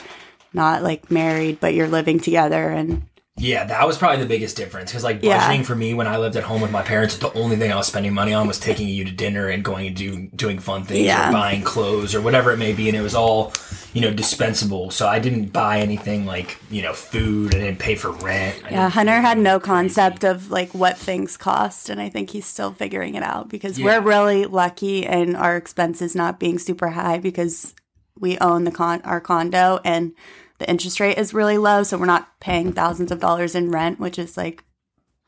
not 0.53 0.83
like 0.83 1.11
married 1.11 1.61
but 1.61 1.75
you're 1.75 1.89
living 1.89 2.19
together 2.19 2.69
and 2.71 3.03
Yeah, 3.39 3.65
that 3.65 3.87
was 3.87 3.99
probably 3.99 4.23
the 4.23 4.29
biggest 4.29 4.57
difference 4.57 4.91
because 4.91 5.05
like 5.05 5.23
Yeah. 5.23 5.39
budgeting 5.51 5.65
for 5.67 5.75
me 5.77 5.93
when 5.93 6.07
I 6.07 6.17
lived 6.17 6.37
at 6.37 6.43
home 6.45 6.63
with 6.63 6.71
my 6.71 6.81
parents, 6.83 7.19
the 7.19 7.31
only 7.35 7.57
thing 7.57 7.71
I 7.71 7.77
was 7.77 7.87
spending 7.87 8.15
money 8.15 8.33
on 8.33 8.47
was 8.47 8.59
taking 8.59 8.89
you 8.89 9.05
to 9.05 9.11
dinner 9.11 9.49
and 9.49 9.63
going 9.63 9.87
and 9.89 9.95
do 9.95 10.29
doing 10.35 10.59
fun 10.59 10.85
things 10.85 11.05
Yeah. 11.05 11.29
or 11.29 11.33
buying 11.33 11.61
clothes 11.63 12.15
or 12.15 12.23
whatever 12.23 12.51
it 12.53 12.57
may 12.57 12.73
be, 12.73 12.89
and 12.89 12.97
it 12.97 13.03
was 13.03 13.15
all 13.15 13.53
you 13.93 14.01
know 14.01 14.11
dispensable. 14.11 14.91
So 14.91 15.07
I 15.07 15.19
didn't 15.19 15.53
buy 15.53 15.81
anything 15.81 16.25
like 16.25 16.57
you 16.71 16.81
know 16.81 16.95
food. 16.95 17.55
I 17.55 17.59
didn't 17.59 17.79
pay 17.79 17.95
for 17.95 18.11
rent. 18.11 18.57
I 18.65 18.71
yeah 18.71 18.89
hunter 18.89 19.21
had 19.21 19.37
no 19.37 19.61
concept 19.61 20.25
of 20.25 20.51
like 20.51 20.73
what 20.73 20.97
things 20.97 21.37
cost 21.37 21.91
and 21.91 22.01
i 22.01 22.09
think 22.09 22.31
he's 22.31 22.47
still 22.47 22.73
figuring 22.73 23.15
it 23.17 23.23
out 23.23 23.49
because 23.51 23.79
Yeah. 23.79 23.85
we're 23.85 24.01
really 24.01 24.47
lucky 24.47 25.05
in 25.05 25.37
our 25.37 25.57
expenses 25.57 26.15
not 26.15 26.41
being 26.41 26.59
super 26.59 26.89
high 26.91 27.19
because 27.19 27.75
we 28.19 28.39
own 28.39 28.65
the 28.65 28.71
con 28.71 29.03
our 29.05 29.21
condo 29.21 29.79
and 29.85 30.13
the 30.59 30.69
interest 30.69 31.01
rate 31.01 31.19
is 31.19 31.35
really 31.35 31.59
low 31.59 31.83
so 31.83 31.99
we're 31.99 32.07
not 32.07 32.39
paying 32.41 32.67
mm-hmm. 32.67 32.75
thousands 32.75 33.11
of 33.11 33.21
dollars 33.21 33.55
in 33.55 33.71
rent 33.71 33.99
which 33.99 34.19
is 34.19 34.37
like 34.37 34.65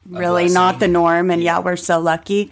really 0.06 0.48
not 0.48 0.80
the 0.80 0.88
norm 0.88 1.30
and 1.30 1.42
yeah 1.42 1.58
we're 1.58 1.76
so 1.76 1.98
lucky. 1.98 2.50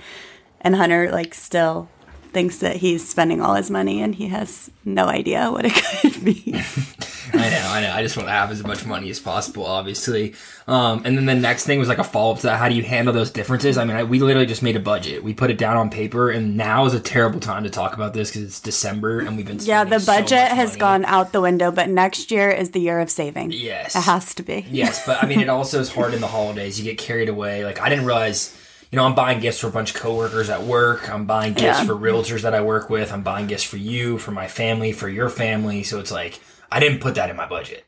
And 0.61 0.75
hunter 0.75 1.11
like 1.13 1.35
still 1.35 1.89
thinks 2.33 2.59
that 2.59 2.77
he's 2.77 3.09
spending 3.09 3.41
all 3.41 3.55
his 3.55 3.71
money 3.71 4.03
and 4.03 4.15
he 4.15 4.29
has 4.29 4.71
no 4.85 5.07
idea 5.07 5.51
what 5.51 5.65
it 5.65 5.75
could 6.03 6.25
be 6.25 6.61
I 7.39 7.51
know, 7.51 7.69
I 7.69 7.81
know. 7.83 7.93
I 7.93 8.03
just 8.03 8.17
want 8.17 8.29
to 8.29 8.33
have 8.33 8.51
as 8.51 8.63
much 8.65 8.85
money 8.87 9.11
as 9.11 9.21
possible, 9.21 9.65
obviously. 9.67 10.35
Um, 10.67 11.03
and 11.05 11.17
then 11.17 11.27
the 11.27 11.35
next 11.35 11.65
thing 11.65 11.79
was 11.79 11.89
like 11.89 11.99
a 11.99 12.05
follow 12.05 12.33
up 12.33 12.39
to 12.41 12.47
that. 12.49 12.59
How 12.59 12.69
do 12.69 12.75
you 12.75 12.83
handle 12.83 13.13
those 13.15 13.31
differences? 13.31 13.79
I 13.79 13.85
mean, 13.85 13.97
I, 13.97 14.05
we 14.05 14.19
literally 14.21 14.47
just 14.47 14.63
made 14.63 14.77
a 14.77 14.81
budget. 14.81 15.23
We 15.23 15.35
put 15.35 15.51
it 15.51 15.59
down 15.59 15.77
on 15.77 15.91
paper, 15.91 16.31
and 16.31 16.57
now 16.57 16.87
is 16.87 16.95
a 16.95 17.01
terrible 17.01 17.41
time 17.41 17.65
to 17.65 17.71
talk 17.71 17.95
about 17.95 18.15
this 18.15 18.31
because 18.31 18.43
it's 18.45 18.61
December 18.61 19.21
and 19.21 19.37
we've 19.37 19.47
been 19.47 19.59
yeah 19.61 19.85
the 19.85 19.99
so 19.99 20.13
budget 20.13 20.39
much 20.39 20.51
has 20.53 20.69
money. 20.71 20.79
gone 20.81 21.05
out 21.05 21.33
the 21.33 21.41
window 21.41 21.71
but 21.71 21.89
next 21.89 22.31
year 22.31 22.51
is 22.51 22.71
the 22.73 22.81
year 22.81 22.99
of 23.01 23.11
saving 23.11 23.53
Yes, 23.53 23.95
it 23.95 24.03
has 24.03 24.35
to 24.35 24.43
be 24.43 24.67
yes, 24.71 25.05
but 25.07 25.23
I 25.23 25.27
mean, 25.27 25.41
it 25.41 25.49
also 25.49 25.81
is 25.81 25.93
hard 25.93 26.15
in 26.15 26.21
the 26.21 26.27
holidays. 26.27 26.79
You 26.79 26.85
get 26.85 26.99
carried 26.99 27.29
away. 27.29 27.65
Like 27.65 27.81
I 27.81 27.89
didn't 27.89 28.07
realize. 28.07 28.57
You 28.93 28.97
know, 28.97 29.05
I'm 29.05 29.17
buying 29.17 29.41
gifts 29.41 29.59
for 29.59 29.67
a 29.67 29.71
bunch 29.73 29.95
of 29.95 30.01
coworkers 30.01 30.49
at 30.49 30.63
work. 30.63 31.11
I'm 31.11 31.27
buying 31.27 31.55
gifts 31.55 31.81
Yeah. 31.81 31.85
for 31.85 31.95
realtors 31.95 32.43
that 32.43 32.55
I 32.55 32.61
work 32.63 32.89
with. 32.89 33.13
I'm 33.13 33.23
buying 33.23 33.49
gifts 33.49 33.65
for 33.65 33.77
you, 33.79 34.17
for 34.17 34.31
my 34.31 34.47
family, 34.47 34.93
for 34.93 35.09
your 35.09 35.29
family. 35.29 35.83
So 35.83 35.99
it's 35.99 36.13
like 36.13 36.41
I 36.71 36.81
didn't 36.81 37.01
put 37.01 37.15
that 37.15 37.31
in 37.31 37.37
my 37.37 37.47
budget. 37.47 37.85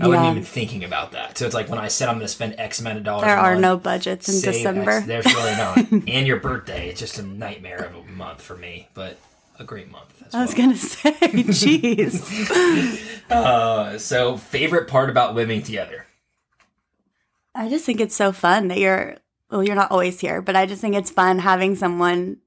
I 0.00 0.06
wasn't 0.06 0.26
even 0.32 0.42
thinking 0.44 0.84
about 0.84 1.12
that. 1.12 1.38
So 1.38 1.46
it's 1.46 1.54
like 1.54 1.70
when 1.70 1.78
I 1.78 1.88
said 1.88 2.08
I'm 2.08 2.16
going 2.16 2.26
to 2.26 2.32
spend 2.32 2.56
X 2.58 2.78
amount 2.78 2.98
of 2.98 3.04
dollars. 3.04 3.24
There 3.26 3.38
are 3.38 3.52
month, 3.52 3.62
no 3.62 3.76
budgets 3.78 4.28
in 4.28 4.40
December. 4.42 4.90
X- 4.90 5.06
there's 5.06 5.26
really 5.26 5.52
not. 5.52 5.78
and 6.08 6.26
your 6.26 6.38
birthday, 6.38 6.88
it's 6.90 7.00
just 7.00 7.18
a 7.18 7.22
nightmare 7.22 7.78
of 7.84 7.94
a 7.96 8.02
month 8.12 8.42
for 8.42 8.54
me, 8.56 8.88
but 8.92 9.18
a 9.58 9.64
great 9.64 9.90
month. 9.90 10.22
I 10.34 10.42
was 10.42 10.54
well. 10.54 10.66
gonna 10.66 10.76
say, 10.76 11.12
jeez. 11.12 13.04
Uh, 13.28 13.98
so 13.98 14.38
favorite 14.38 14.88
part 14.88 15.10
about 15.10 15.34
living 15.34 15.62
together. 15.62 16.06
I 17.54 17.68
just 17.68 17.84
think 17.84 18.00
it's 18.00 18.16
so 18.16 18.32
fun 18.32 18.68
that 18.68 18.78
you're. 18.78 19.16
Well, 19.50 19.62
you're 19.62 19.74
not 19.74 19.90
always 19.90 20.18
here, 20.20 20.40
but 20.40 20.56
I 20.56 20.64
just 20.64 20.80
think 20.80 20.94
it's 20.94 21.10
fun 21.10 21.38
having 21.38 21.76
someone 21.76 22.38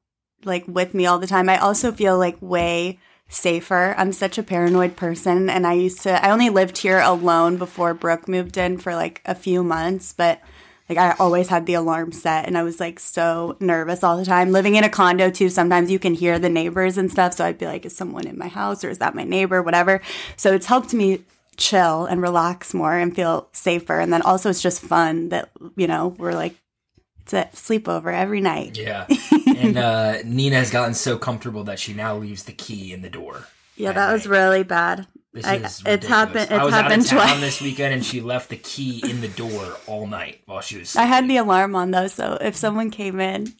like 0.44 0.64
with 0.68 0.96
me 0.96 1.06
all 1.06 1.20
the 1.20 1.28
time. 1.28 1.50
I 1.50 1.58
also 1.58 1.92
feel 1.92 2.18
like 2.18 2.38
way 2.42 2.98
safer. 3.32 3.96
I'm 3.98 4.12
such 4.12 4.38
a 4.38 4.44
paranoid 4.44 4.96
person, 4.96 5.50
and 5.50 5.66
I 5.66 5.74
used 5.74 6.02
to. 6.04 6.24
I 6.24 6.30
only 6.30 6.50
lived 6.50 6.78
here 6.80 7.00
alone 7.00 7.58
before 7.58 7.94
Brooke 7.94 8.28
moved 8.28 8.58
in 8.58 8.78
for 8.78 8.94
like 8.94 9.22
a 9.26 9.34
few 9.34 9.64
months, 9.64 10.14
but. 10.14 10.40
Like 10.90 10.98
I 10.98 11.16
always 11.20 11.48
had 11.48 11.68
the 11.68 11.76
alarm 11.76 12.12
set 12.12 12.48
and 12.48 12.58
I 12.58 12.64
was 12.64 12.82
like 12.82 13.00
so 13.00 13.56
nervous 13.62 14.04
all 14.04 14.18
the 14.18 14.26
time. 14.26 14.52
Living 14.52 14.76
in 14.76 14.84
a 14.84 14.90
condo 14.90 15.30
too, 15.30 15.48
sometimes 15.48 15.90
you 15.90 16.00
can 16.00 16.14
hear 16.14 16.38
the 16.38 16.50
neighbors 16.50 16.98
and 16.98 17.10
stuff. 17.10 17.34
So 17.34 17.46
I'd 17.46 17.58
be 17.58 17.66
like, 17.66 17.86
is 17.86 17.96
someone 17.96 18.28
in 18.28 18.38
my 18.38 18.50
house 18.50 18.84
or 18.84 18.90
is 18.90 18.98
that 18.98 19.16
my 19.16 19.24
neighbor? 19.24 19.62
Whatever. 19.62 20.02
So 20.36 20.52
it's 20.54 20.66
helped 20.66 20.94
me 20.94 21.24
chill 21.56 22.08
and 22.08 22.22
relax 22.22 22.74
more 22.74 22.98
and 22.98 23.16
feel 23.16 23.48
safer. 23.54 24.02
And 24.02 24.12
then 24.12 24.22
also 24.22 24.50
it's 24.50 24.62
just 24.62 24.82
fun 24.82 25.30
that, 25.30 25.50
you 25.78 25.88
know, 25.88 26.10
we're 26.10 26.34
like, 26.34 26.56
it's 27.22 27.34
a 27.34 27.46
sleepover 27.54 28.14
every 28.14 28.42
night. 28.42 28.78
Yeah. 28.78 29.08
and 29.62 29.78
uh, 29.78 30.18
Nina 30.26 30.56
has 30.58 30.70
gotten 30.72 30.94
so 30.94 31.18
comfortable 31.18 31.64
that 31.66 31.80
she 31.80 31.94
now 31.94 32.18
leaves 32.18 32.44
the 32.44 32.54
key 32.54 32.94
in 32.94 33.02
the 33.02 33.10
door. 33.10 33.46
Yeah, 33.76 33.90
at 33.90 33.96
that 33.96 34.12
was 34.14 34.28
really 34.28 34.64
bad. 34.64 35.08
This 35.34 35.46
I- 35.46 35.56
is 35.56 35.82
it's 35.86 36.08
happened- 36.08 36.52
I 36.52 36.56
it's 36.56 36.64
was 36.66 36.74
happened 36.74 36.94
out 36.94 37.00
of 37.00 37.08
town 37.08 37.28
twice. 37.28 37.40
this 37.40 37.62
weekend, 37.62 37.94
and 37.94 38.06
she 38.06 38.20
left 38.22 38.50
the 38.50 38.58
key 38.58 39.02
in 39.10 39.22
the 39.22 39.30
door 39.30 39.78
all 39.88 40.06
night 40.08 40.42
while 40.46 40.62
she 40.62 40.78
was. 40.80 40.96
I 40.96 41.04
had 41.06 41.28
the 41.30 41.38
alarm 41.38 41.76
on 41.76 41.92
though, 41.92 42.08
so 42.08 42.38
if 42.42 42.56
someone 42.56 42.92
came 42.92 43.20
in, 43.20 43.54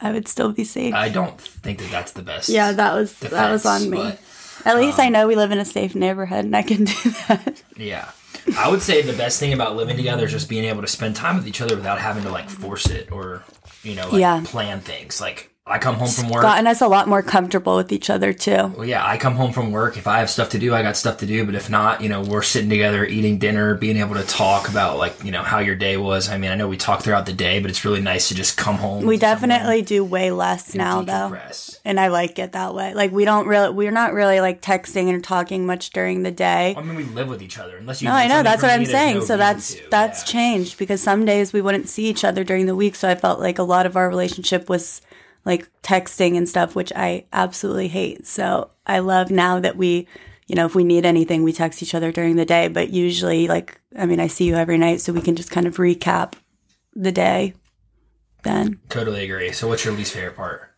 I 0.00 0.12
would 0.12 0.28
still 0.28 0.52
be 0.52 0.64
safe. 0.64 0.92
I 0.94 1.08
don't 1.08 1.40
think 1.40 1.78
that 1.78 1.90
that's 1.90 2.12
the 2.12 2.22
best. 2.22 2.48
yeah, 2.48 2.72
that 2.72 2.94
was 2.94 3.16
that 3.20 3.50
was 3.50 3.64
on 3.64 3.88
me. 3.88 3.96
but, 3.96 4.20
At 4.64 4.76
least 4.76 4.98
um, 4.98 5.06
I 5.06 5.08
know 5.08 5.26
we 5.28 5.36
live 5.36 5.52
in 5.52 5.58
a 5.58 5.64
safe 5.64 5.94
neighborhood 5.94 6.44
and 6.44 6.56
I 6.56 6.62
can 6.62 6.84
do 6.84 7.10
that. 7.28 7.62
Yeah. 7.76 8.10
I 8.58 8.68
would 8.68 8.82
say 8.82 9.02
the 9.02 9.12
best 9.12 9.40
thing 9.40 9.52
about 9.52 9.74
living 9.76 9.96
together 9.96 10.24
is 10.26 10.30
just 10.32 10.48
being 10.48 10.64
able 10.66 10.82
to 10.82 10.86
spend 10.88 11.16
time 11.16 11.36
with 11.36 11.46
each 11.48 11.60
other 11.60 11.74
without 11.76 11.98
having 12.00 12.22
to 12.24 12.30
like 12.30 12.48
force 12.50 12.86
it 12.86 13.10
or, 13.10 13.42
you 13.86 13.94
know, 13.94 14.08
like 14.08 14.20
Yeah. 14.20 14.42
plan 14.44 14.80
things. 14.80 15.20
Like 15.20 15.50
I 15.68 15.78
come 15.80 15.96
home 15.96 16.08
from 16.08 16.28
work. 16.28 16.42
Gotten 16.42 16.68
us 16.68 16.80
a 16.80 16.86
lot 16.86 17.08
more 17.08 17.24
comfortable 17.24 17.74
with 17.74 17.90
each 17.90 18.08
other 18.08 18.32
too. 18.32 18.72
Well, 18.76 18.84
yeah, 18.84 19.04
I 19.04 19.16
come 19.16 19.34
home 19.34 19.52
from 19.52 19.72
work. 19.72 19.96
If 19.96 20.06
I 20.06 20.20
have 20.20 20.30
stuff 20.30 20.50
to 20.50 20.60
do, 20.60 20.72
I 20.72 20.82
got 20.82 20.96
stuff 20.96 21.18
to 21.18 21.26
do. 21.26 21.44
But 21.44 21.56
if 21.56 21.68
not, 21.68 22.00
you 22.00 22.08
know, 22.08 22.22
we're 22.22 22.42
sitting 22.42 22.70
together, 22.70 23.04
eating 23.04 23.38
dinner, 23.38 23.74
being 23.74 23.96
able 23.96 24.14
to 24.14 24.22
talk 24.22 24.68
about 24.68 24.96
like, 24.96 25.24
you 25.24 25.32
know, 25.32 25.42
how 25.42 25.58
your 25.58 25.74
day 25.74 25.96
was. 25.96 26.28
I 26.28 26.38
mean, 26.38 26.52
I 26.52 26.54
know 26.54 26.68
we 26.68 26.76
talk 26.76 27.02
throughout 27.02 27.26
the 27.26 27.32
day, 27.32 27.58
but 27.58 27.68
it's 27.68 27.84
really 27.84 28.00
nice 28.00 28.28
to 28.28 28.36
just 28.36 28.56
come 28.56 28.76
home. 28.76 29.06
We 29.06 29.16
definitely 29.16 29.82
do 29.82 30.04
way 30.04 30.30
less 30.30 30.72
now 30.72 31.02
though. 31.02 31.36
And 31.84 31.98
I 31.98 32.08
like 32.08 32.38
it 32.38 32.52
that 32.52 32.72
way. 32.72 32.94
Like 32.94 33.10
we 33.10 33.24
don't 33.24 33.48
really 33.48 33.70
we're 33.70 33.90
not 33.90 34.12
really 34.12 34.40
like 34.40 34.62
texting 34.62 35.12
and 35.12 35.22
talking 35.24 35.66
much 35.66 35.90
during 35.90 36.22
the 36.22 36.30
day. 36.30 36.76
I 36.76 36.82
mean, 36.82 36.94
we 36.94 37.02
live 37.06 37.28
with 37.28 37.42
each 37.42 37.58
other. 37.58 37.76
Unless 37.76 38.02
you 38.02 38.08
No, 38.08 38.14
I 38.14 38.28
know. 38.28 38.44
That's 38.44 38.62
what 38.62 38.70
I'm 38.70 38.84
saying. 38.86 39.16
no 39.18 39.24
so 39.24 39.36
that's 39.36 39.74
to. 39.74 39.82
that's 39.90 40.20
Yeah. 40.20 40.32
changed 40.32 40.78
because 40.78 41.02
some 41.02 41.24
days 41.24 41.52
we 41.52 41.60
wouldn't 41.60 41.88
see 41.88 42.06
each 42.06 42.22
other 42.22 42.44
during 42.44 42.66
the 42.66 42.76
week. 42.76 42.94
So 42.94 43.08
I 43.08 43.16
felt 43.16 43.40
like 43.40 43.58
a 43.58 43.64
lot 43.64 43.84
of 43.84 43.96
our 43.96 44.08
relationship 44.08 44.68
was 44.68 45.02
like 45.46 45.70
texting 45.82 46.36
and 46.36 46.48
stuff, 46.48 46.74
which 46.74 46.92
I 46.94 47.24
absolutely 47.32 47.88
hate. 47.88 48.26
So 48.26 48.70
I 48.84 48.98
love 48.98 49.30
now 49.30 49.60
that 49.60 49.76
we, 49.76 50.08
you 50.48 50.56
know, 50.56 50.66
if 50.66 50.74
we 50.74 50.84
need 50.84 51.06
anything, 51.06 51.44
we 51.44 51.52
text 51.52 51.82
each 51.82 51.94
other 51.94 52.10
during 52.10 52.34
the 52.34 52.44
day. 52.44 52.66
But 52.68 52.90
usually, 52.90 53.46
like, 53.46 53.80
I 53.96 54.06
mean, 54.06 54.20
I 54.20 54.26
see 54.26 54.44
you 54.44 54.56
every 54.56 54.76
night, 54.76 55.00
so 55.00 55.12
we 55.12 55.22
can 55.22 55.36
just 55.36 55.52
kind 55.52 55.66
of 55.66 55.76
recap 55.76 56.34
the 56.94 57.12
day. 57.12 57.54
Then 58.42 58.80
Totally 58.88 59.24
agree. 59.24 59.52
So, 59.52 59.68
what's 59.68 59.84
your 59.84 59.94
least 59.94 60.12
favorite 60.12 60.36
part? 60.36 60.72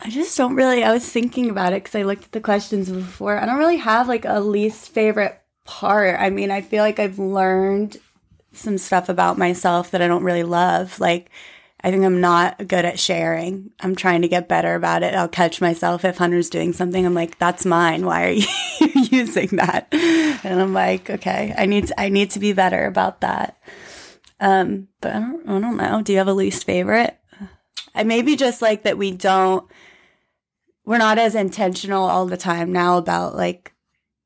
I 0.00 0.10
just 0.10 0.36
don't 0.36 0.56
really. 0.56 0.82
I 0.82 0.92
was 0.92 1.08
thinking 1.08 1.50
about 1.50 1.74
it 1.74 1.84
because 1.84 1.94
I 1.94 2.02
looked 2.02 2.24
at 2.24 2.32
the 2.32 2.40
questions 2.40 2.90
before. 2.90 3.38
I 3.38 3.46
don't 3.46 3.58
really 3.58 3.76
have 3.76 4.08
like 4.08 4.24
a 4.24 4.40
least 4.40 4.90
favorite 4.90 5.38
part. 5.64 6.18
I 6.18 6.30
mean, 6.30 6.50
I 6.50 6.62
feel 6.62 6.82
like 6.82 6.98
I've 6.98 7.18
learned 7.18 7.98
some 8.52 8.78
stuff 8.78 9.08
about 9.08 9.36
myself 9.36 9.90
that 9.90 10.02
I 10.02 10.08
don't 10.08 10.24
really 10.24 10.42
love. 10.44 10.98
Like, 10.98 11.30
I 11.84 11.90
think 11.90 12.02
I'm 12.02 12.22
not 12.22 12.66
good 12.66 12.86
at 12.86 12.98
sharing. 12.98 13.70
I'm 13.78 13.94
trying 13.94 14.22
to 14.22 14.28
get 14.28 14.48
better 14.48 14.74
about 14.74 15.02
it. 15.02 15.14
I'll 15.14 15.28
catch 15.28 15.60
myself 15.60 16.02
if 16.02 16.16
Hunter's 16.16 16.48
doing 16.48 16.72
something. 16.72 17.04
I'm 17.04 17.12
like, 17.12 17.38
"That's 17.38 17.66
mine. 17.66 18.06
Why 18.06 18.24
are 18.24 18.30
you 18.30 18.46
using 19.10 19.48
that?" 19.52 19.88
And 19.92 20.62
I'm 20.62 20.72
like, 20.72 21.10
"Okay, 21.10 21.54
I 21.58 21.66
need 21.66 21.88
to, 21.88 22.00
I 22.00 22.08
need 22.08 22.30
to 22.30 22.38
be 22.38 22.54
better 22.54 22.86
about 22.86 23.20
that." 23.20 23.58
Um, 24.40 24.88
but 25.02 25.14
I 25.14 25.20
don't 25.20 25.46
I 25.46 25.60
don't 25.60 25.76
know. 25.76 26.00
Do 26.00 26.12
you 26.12 26.18
have 26.18 26.28
a 26.28 26.32
least 26.32 26.64
favorite? 26.64 27.18
I 27.94 28.02
maybe 28.02 28.34
just 28.34 28.62
like 28.62 28.84
that 28.84 28.96
we 28.96 29.10
don't 29.10 29.70
we're 30.86 30.96
not 30.98 31.18
as 31.18 31.34
intentional 31.34 32.04
all 32.04 32.24
the 32.24 32.38
time 32.38 32.72
now 32.72 32.96
about 32.96 33.36
like 33.36 33.73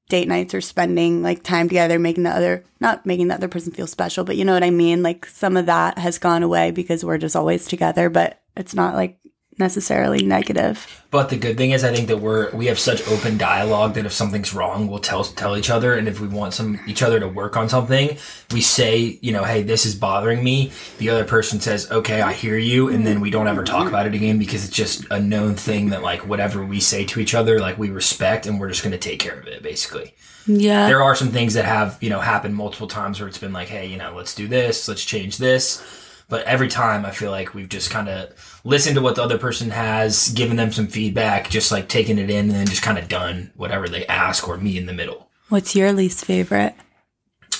date 0.08 0.28
nights 0.28 0.54
or 0.54 0.60
spending 0.60 1.22
like 1.22 1.42
time 1.42 1.68
together 1.68 1.98
making 1.98 2.24
the 2.24 2.30
other 2.30 2.64
not 2.80 3.04
making 3.04 3.28
the 3.28 3.34
other 3.34 3.48
person 3.48 3.72
feel 3.72 3.86
special 3.86 4.24
but 4.24 4.36
you 4.36 4.44
know 4.44 4.54
what 4.54 4.64
i 4.64 4.70
mean? 4.70 5.02
Like 5.02 5.26
some 5.26 5.56
of 5.56 5.66
that 5.66 5.98
has 5.98 6.18
gone 6.18 6.42
away 6.42 6.70
because 6.70 7.04
we're 7.04 7.18
just 7.18 7.36
always 7.36 7.66
together 7.66 8.08
but 8.08 8.40
it's 8.56 8.74
not 8.74 8.94
like 8.94 9.18
necessarily 9.58 10.24
negative. 10.24 10.86
But 11.10 11.30
the 11.30 11.36
good 11.36 11.56
thing 11.56 11.70
is, 11.70 11.84
I 11.84 11.94
think 11.94 12.08
that 12.08 12.18
we're 12.18 12.50
we 12.54 12.66
have 12.66 12.78
such 12.78 13.06
open 13.08 13.38
dialogue 13.38 13.94
that 13.94 14.04
if 14.04 14.12
something's 14.12 14.52
wrong, 14.52 14.88
we'll 14.88 14.98
tell 14.98 15.24
tell 15.24 15.56
each 15.56 15.70
other, 15.70 15.94
and 15.94 16.06
if 16.06 16.20
we 16.20 16.28
want 16.28 16.54
some 16.54 16.78
each 16.86 17.02
other 17.02 17.18
to 17.18 17.26
work 17.28 17.56
on 17.56 17.68
something, 17.68 18.18
we 18.52 18.60
say, 18.60 19.18
you 19.22 19.32
know, 19.32 19.44
hey, 19.44 19.62
this 19.62 19.86
is 19.86 19.94
bothering 19.94 20.44
me. 20.44 20.70
The 20.98 21.08
other 21.10 21.24
person 21.24 21.60
says, 21.60 21.90
okay, 21.90 22.20
I 22.20 22.32
hear 22.32 22.58
you, 22.58 22.88
and 22.88 23.06
then 23.06 23.20
we 23.20 23.30
don't 23.30 23.48
ever 23.48 23.64
talk 23.64 23.88
about 23.88 24.06
it 24.06 24.14
again 24.14 24.38
because 24.38 24.64
it's 24.64 24.76
just 24.76 25.04
a 25.10 25.18
known 25.20 25.54
thing 25.54 25.90
that 25.90 26.02
like 26.02 26.26
whatever 26.28 26.64
we 26.64 26.80
say 26.80 27.04
to 27.06 27.20
each 27.20 27.34
other, 27.34 27.58
like 27.58 27.78
we 27.78 27.90
respect, 27.90 28.46
and 28.46 28.60
we're 28.60 28.68
just 28.68 28.82
going 28.82 28.92
to 28.92 28.98
take 28.98 29.18
care 29.20 29.38
of 29.38 29.46
it, 29.46 29.62
basically. 29.62 30.14
yeah. 30.46 30.86
There 30.86 31.02
are 31.02 31.14
some 31.14 31.28
things 31.28 31.54
that 31.54 31.64
have 31.64 31.98
you 32.02 32.10
know 32.10 32.20
happened 32.20 32.54
multiple 32.54 32.86
times 32.88 33.18
where 33.18 33.28
it's 33.28 33.38
been 33.38 33.52
like 33.52 33.68
hey 33.68 33.86
you 33.86 33.96
know 33.96 34.14
let's 34.14 34.34
do 34.34 34.46
this 34.46 34.88
let's 34.88 35.04
change 35.04 35.38
this. 35.38 35.82
But 36.30 36.44
every 36.44 36.68
time 36.68 37.06
i 37.06 37.10
feel 37.10 37.30
like 37.30 37.54
we've 37.54 37.70
just 37.70 37.90
kind 37.90 38.08
of 38.08 38.47
listened 38.64 38.96
to 38.96 39.02
what 39.02 39.14
the 39.14 39.22
other 39.22 39.38
person 39.38 39.70
has 39.70 40.30
given 40.30 40.56
them 40.56 40.72
some 40.72 40.86
feedback 40.86 41.48
just 41.48 41.70
like 41.72 41.88
taking 41.88 42.18
it 42.18 42.30
in 42.30 42.46
and 42.46 42.50
then 42.50 42.66
just 42.66 42.82
kind 42.82 42.98
of 42.98 43.08
done 43.08 43.50
whatever 43.56 43.88
they 43.88 44.06
ask 44.06 44.48
or 44.48 44.56
me 44.56 44.76
in 44.76 44.86
the 44.86 44.92
middle 44.92 45.28
what's 45.48 45.74
your 45.74 45.92
least 45.92 46.24
favorite 46.24 46.74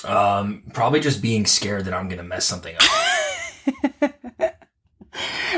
um 0.05 0.63
probably 0.73 0.99
just 0.99 1.21
being 1.21 1.45
scared 1.45 1.85
that 1.85 1.93
i'm 1.93 2.07
gonna 2.09 2.23
mess 2.23 2.45
something 2.45 2.75
up 2.75 2.83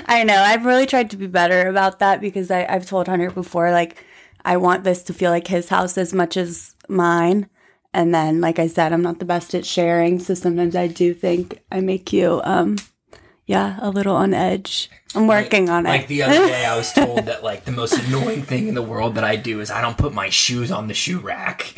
I 0.05 0.23
know. 0.23 0.35
I've 0.35 0.65
really 0.65 0.85
tried 0.85 1.09
to 1.11 1.17
be 1.17 1.27
better 1.27 1.67
about 1.67 1.99
that 1.99 2.21
because 2.21 2.51
I, 2.51 2.65
I've 2.65 2.85
told 2.85 3.07
Hunter 3.07 3.31
before, 3.31 3.71
like, 3.71 4.03
I 4.43 4.57
want 4.57 4.83
this 4.83 5.03
to 5.03 5.13
feel 5.13 5.31
like 5.31 5.47
his 5.47 5.69
house 5.69 5.97
as 5.97 6.13
much 6.13 6.37
as 6.37 6.75
mine. 6.89 7.47
And 7.93 8.13
then, 8.13 8.41
like 8.41 8.59
I 8.59 8.67
said, 8.67 8.93
I'm 8.93 9.01
not 9.01 9.19
the 9.19 9.25
best 9.25 9.53
at 9.53 9.65
sharing. 9.65 10.19
So 10.19 10.33
sometimes 10.33 10.75
I 10.75 10.87
do 10.87 11.13
think 11.13 11.59
I 11.71 11.81
make 11.81 12.11
you, 12.11 12.41
um, 12.43 12.77
yeah, 13.45 13.77
a 13.81 13.89
little 13.89 14.15
on 14.15 14.33
edge. 14.33 14.89
I'm 15.13 15.27
working 15.27 15.69
on 15.69 15.85
it. 15.85 15.89
like 15.89 16.07
the 16.07 16.23
other 16.23 16.47
day 16.47 16.65
i 16.65 16.77
was 16.77 16.93
told 17.01 17.25
that 17.25 17.43
like 17.43 17.65
the 17.65 17.73
most 17.73 17.93
annoying 18.07 18.43
thing 18.43 18.69
in 18.69 18.75
the 18.75 18.81
world 18.81 19.15
that 19.15 19.25
i 19.25 19.35
do 19.35 19.59
is 19.59 19.69
i 19.69 19.81
don't 19.81 19.97
put 19.97 20.13
my 20.13 20.29
shoes 20.29 20.71
on 20.71 20.87
the 20.87 20.93
shoe 20.93 21.19
rack 21.19 21.75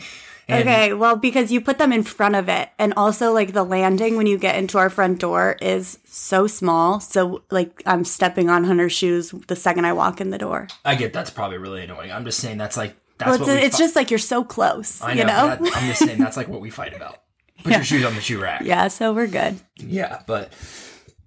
and 0.47 0.61
Okay, 0.69 0.93
well, 0.93 1.15
because 1.15 1.53
you 1.53 1.61
put 1.61 1.77
them 1.77 1.93
in 1.93 2.03
front 2.03 2.35
of 2.35 2.49
it. 2.49 2.67
And 2.77 2.93
also, 2.97 3.31
like, 3.31 3.53
the 3.53 3.63
landing 3.63 4.17
when 4.17 4.27
you 4.27 4.37
get 4.37 4.57
into 4.57 4.77
our 4.77 4.89
front 4.89 5.19
door 5.21 5.55
is 5.61 5.99
so 6.03 6.47
small. 6.47 6.99
So, 6.99 7.43
like, 7.49 7.81
I'm 7.85 8.03
stepping 8.03 8.49
on 8.49 8.65
Hunter's 8.65 8.91
shoes 8.91 9.31
the 9.47 9.55
second 9.55 9.85
I 9.85 9.93
walk 9.93 10.19
in 10.19 10.31
the 10.31 10.37
door. 10.37 10.67
i 10.83 10.95
get 10.95 11.13
that's 11.13 11.29
probably 11.29 11.57
really 11.59 11.81
annoying 11.85 12.11
i'm 12.11 12.25
just 12.25 12.41
saying 12.41 12.57
that's 12.57 12.75
like 12.75 12.93
that's 13.19 13.29
Well, 13.29 13.39
what 13.39 13.49
it's, 13.49 13.61
we 13.61 13.65
it's 13.67 13.77
fi- 13.77 13.83
just 13.85 13.95
like 13.95 14.11
you're 14.11 14.19
so 14.19 14.43
close, 14.43 15.01
I 15.01 15.13
know. 15.13 15.21
you 15.21 15.25
know? 15.27 15.47
that- 15.47 15.61
I'm 15.61 15.87
just 15.87 16.03
saying 16.05 16.19
that's 16.19 16.35
like 16.35 16.49
what 16.49 16.59
we 16.59 16.69
fight 16.69 16.93
about. 16.93 17.19
Put 17.63 17.71
your 17.71 17.83
shoes 17.91 18.03
on 18.05 18.13
the 18.13 18.21
shoe 18.21 18.41
rack. 18.41 18.63
yeah, 18.65 18.89
so 18.89 19.13
we're 19.13 19.27
good. 19.27 19.57
Yeah, 19.77 20.23
but 20.27 20.51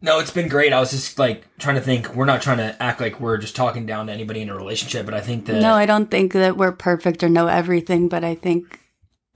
no, 0.02 0.18
it's 0.18 0.30
been 0.30 0.48
great. 0.48 0.72
I 0.72 0.80
was 0.80 0.90
just 0.90 1.18
like 1.18 1.44
trying 1.58 1.76
to 1.76 1.80
think. 1.80 2.14
We're 2.14 2.26
not 2.26 2.42
trying 2.42 2.58
to 2.58 2.82
act 2.82 3.00
like 3.00 3.18
we're 3.18 3.38
just 3.38 3.56
talking 3.56 3.86
down 3.86 4.06
to 4.06 4.12
anybody 4.12 4.42
in 4.42 4.50
a 4.50 4.56
relationship, 4.56 5.06
but 5.06 5.14
I 5.14 5.20
think 5.20 5.46
that 5.46 5.60
No, 5.60 5.74
I 5.74 5.86
don't 5.86 6.10
think 6.10 6.32
that 6.32 6.56
we're 6.56 6.72
perfect 6.72 7.22
or 7.22 7.28
know 7.28 7.46
everything, 7.46 8.08
but 8.08 8.22
I 8.22 8.34
think 8.34 8.80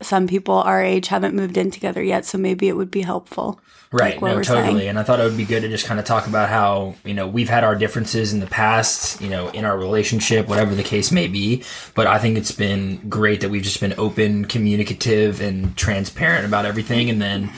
some 0.03 0.27
people 0.27 0.55
our 0.55 0.83
age 0.83 1.09
haven't 1.09 1.35
moved 1.35 1.57
in 1.57 1.71
together 1.71 2.03
yet, 2.03 2.25
so 2.25 2.39
maybe 2.39 2.69
it 2.69 2.77
would 2.77 2.91
be 2.91 3.03
helpful. 3.03 3.61
right, 3.93 4.21
like 4.21 4.37
no, 4.37 4.43
totally. 4.43 4.81
saying. 4.81 4.89
And 4.89 4.99
I 4.99 5.03
thought 5.03 5.21
it 5.21 5.25
would 5.25 5.37
be 5.37 5.45
good 5.45 5.63
to 5.63 5.69
just 5.69 5.87
kind 5.87 5.99
of 5.99 6.07
talk 6.07 6.27
about 6.27 6.49
how 6.49 6.95
you 7.05 7.15
know 7.15 7.27
we've 7.27 7.49
had 7.49 7.65
our 7.65 7.75
differences 7.75 8.33
in 8.33 8.41
the 8.41 8.47
past, 8.47 9.21
you 9.21 9.31
know, 9.31 9.49
in 9.49 9.65
our 9.65 9.79
relationship, 9.79 10.47
whatever 10.47 10.75
the 10.75 10.83
case 10.83 11.11
may 11.11 11.27
be. 11.27 11.65
But 11.95 12.07
I 12.07 12.19
think 12.19 12.37
it's 12.37 12.53
been 12.53 13.09
great 13.09 13.41
that 13.41 13.49
we've 13.49 13.63
just 13.63 13.81
been 13.81 13.95
open, 13.99 14.45
communicative, 14.45 15.41
and 15.41 15.77
transparent 15.77 16.45
about 16.45 16.67
everything, 16.67 17.09
and 17.09 17.21
then. 17.21 17.51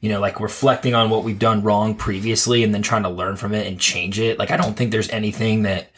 You 0.00 0.08
know, 0.08 0.20
like 0.20 0.40
reflecting 0.40 0.94
on 0.94 1.10
what 1.10 1.24
we've 1.24 1.38
done 1.38 1.62
wrong 1.62 1.94
previously 1.94 2.64
and 2.64 2.74
then 2.74 2.82
trying 2.82 3.02
to 3.02 3.10
learn 3.10 3.36
from 3.36 3.54
it 3.54 3.66
and 3.66 3.78
change 3.78 4.18
it. 4.18 4.38
Like, 4.38 4.50
I 4.50 4.56
don't 4.56 4.74
think 4.74 4.90
there's 4.90 5.10
anything 5.10 5.62
that 5.62 5.90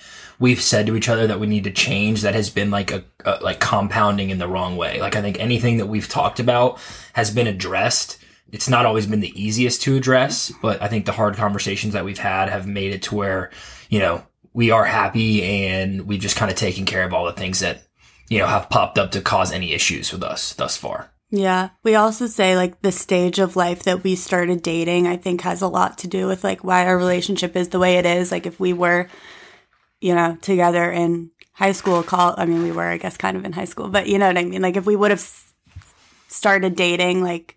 we've 0.43 0.61
said 0.61 0.87
to 0.87 0.97
each 0.97 1.09
other 1.09 1.29
that 1.29 1.39
we 1.39 1.47
need 1.47 1.63
to 1.63 1.71
change 1.71 2.23
that 2.23 2.35
has 2.35 2.51
been 2.51 2.69
like 2.69 2.91
a, 2.91 3.05
a 3.25 3.39
like 3.43 3.61
compounding 3.61 4.31
in 4.31 4.39
the 4.39 4.49
wrong 4.49 4.77
way. 4.77 5.01
Like 5.01 5.15
I 5.15 5.23
think 5.23 5.39
anything 5.39 5.77
that 5.77 5.87
we've 5.87 6.09
talked 6.09 6.41
about 6.41 6.81
has 7.13 7.31
been 7.31 7.47
addressed. 7.47 8.19
It's 8.51 8.69
not 8.69 8.85
always 8.85 9.07
been 9.07 9.21
the 9.21 9.41
easiest 9.41 9.83
to 9.83 9.97
address, 9.97 10.53
but 10.61 10.83
I 10.83 10.89
think 10.89 11.07
the 11.07 11.13
hard 11.13 11.37
conversations 11.37 11.95
that 11.95 12.05
we've 12.05 12.19
had 12.19 12.49
have 12.49 12.67
made 12.67 12.93
it 12.93 13.03
to 13.05 13.15
where, 13.15 13.53
you 13.89 14.01
know, 14.01 14.27
we 14.53 14.73
are 14.73 14.85
happy 14.85 15.45
and 15.45 16.09
we've 16.09 16.21
just 16.21 16.37
kind 16.37 16.51
of 16.51 16.57
taken 16.57 16.87
care 16.87 17.05
of 17.05 17.15
all 17.15 17.27
the 17.27 17.33
things 17.33 17.61
that, 17.61 17.83
you 18.29 18.39
know, 18.39 18.49
have 18.49 18.69
popped 18.69 18.99
up 18.99 19.13
to 19.13 19.21
cause 19.21 19.53
any 19.53 19.73
issues 19.73 20.13
with 20.13 20.25
us 20.25 20.55
thus 20.55 20.77
far. 20.77 21.12
Yeah. 21.35 21.71
We 21.83 21.95
also 21.95 22.27
say 22.27 22.57
like 22.57 22.83
the 22.83 22.93
stage 22.93 23.39
of 23.39 23.57
life 23.57 23.85
that 23.85 24.05
we 24.05 24.17
started 24.17 24.63
dating, 24.63 25.07
I 25.07 25.17
think 25.17 25.41
has 25.41 25.63
a 25.63 25.67
lot 25.67 25.97
to 25.99 26.07
do 26.07 26.27
with 26.27 26.45
like 26.45 26.63
why 26.63 26.85
our 26.85 26.97
relationship 26.97 27.57
is 27.57 27.71
the 27.71 27.79
way 27.79 27.97
it 27.97 28.05
is. 28.05 28.31
Like 28.31 28.45
if 28.45 28.61
we 28.61 28.75
were, 28.75 29.09
you 29.99 30.15
know, 30.15 30.37
together 30.43 30.93
in 30.93 31.31
high 31.55 31.73
school, 31.73 32.03
call, 32.03 32.35
I 32.37 32.45
mean, 32.45 32.63
we 32.63 32.71
were, 32.71 32.85
I 32.85 32.99
guess, 32.99 33.17
kind 33.17 33.35
of 33.39 33.47
in 33.47 33.53
high 33.53 33.65
school, 33.65 33.89
but 33.89 34.09
you 34.09 34.19
know 34.19 34.27
what 34.27 34.37
I 34.37 34.45
mean? 34.45 34.61
Like 34.61 34.77
if 34.77 34.85
we 34.85 34.95
would 34.95 35.11
have 35.11 35.27
started 36.29 36.77
dating 36.77 37.23
like 37.23 37.57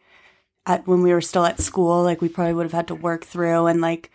at, 0.66 0.88
when 0.88 1.02
we 1.02 1.12
were 1.12 1.20
still 1.20 1.46
at 1.46 1.60
school, 1.60 2.02
like 2.02 2.22
we 2.22 2.30
probably 2.30 2.54
would 2.54 2.66
have 2.66 2.72
had 2.72 2.88
to 2.88 2.96
work 2.96 3.26
through 3.26 3.66
and 3.66 3.82
like 3.82 4.10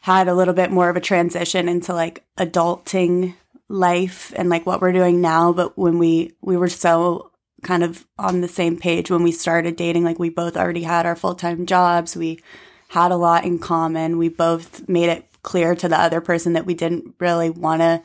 had 0.00 0.28
a 0.28 0.34
little 0.34 0.54
bit 0.54 0.70
more 0.70 0.88
of 0.88 0.96
a 0.96 1.00
transition 1.00 1.68
into 1.68 1.92
like 1.92 2.24
adulting 2.38 3.34
life 3.68 4.32
and 4.34 4.48
like 4.48 4.64
what 4.64 4.80
we're 4.80 4.92
doing 4.92 5.20
now. 5.20 5.52
But 5.52 5.76
when 5.76 5.98
we, 5.98 6.32
we 6.40 6.56
were 6.56 6.70
so 6.70 7.31
kind 7.62 7.82
of 7.82 8.06
on 8.18 8.40
the 8.40 8.48
same 8.48 8.76
page 8.76 9.10
when 9.10 9.22
we 9.22 9.32
started 9.32 9.76
dating. 9.76 10.04
Like 10.04 10.18
we 10.18 10.30
both 10.30 10.56
already 10.56 10.82
had 10.82 11.06
our 11.06 11.16
full 11.16 11.34
time 11.34 11.66
jobs. 11.66 12.16
We 12.16 12.40
had 12.88 13.10
a 13.10 13.16
lot 13.16 13.44
in 13.44 13.58
common. 13.58 14.18
We 14.18 14.28
both 14.28 14.88
made 14.88 15.08
it 15.08 15.26
clear 15.42 15.74
to 15.74 15.88
the 15.88 15.98
other 15.98 16.20
person 16.20 16.52
that 16.52 16.66
we 16.66 16.74
didn't 16.74 17.14
really 17.18 17.50
want 17.50 17.82
to 17.82 18.02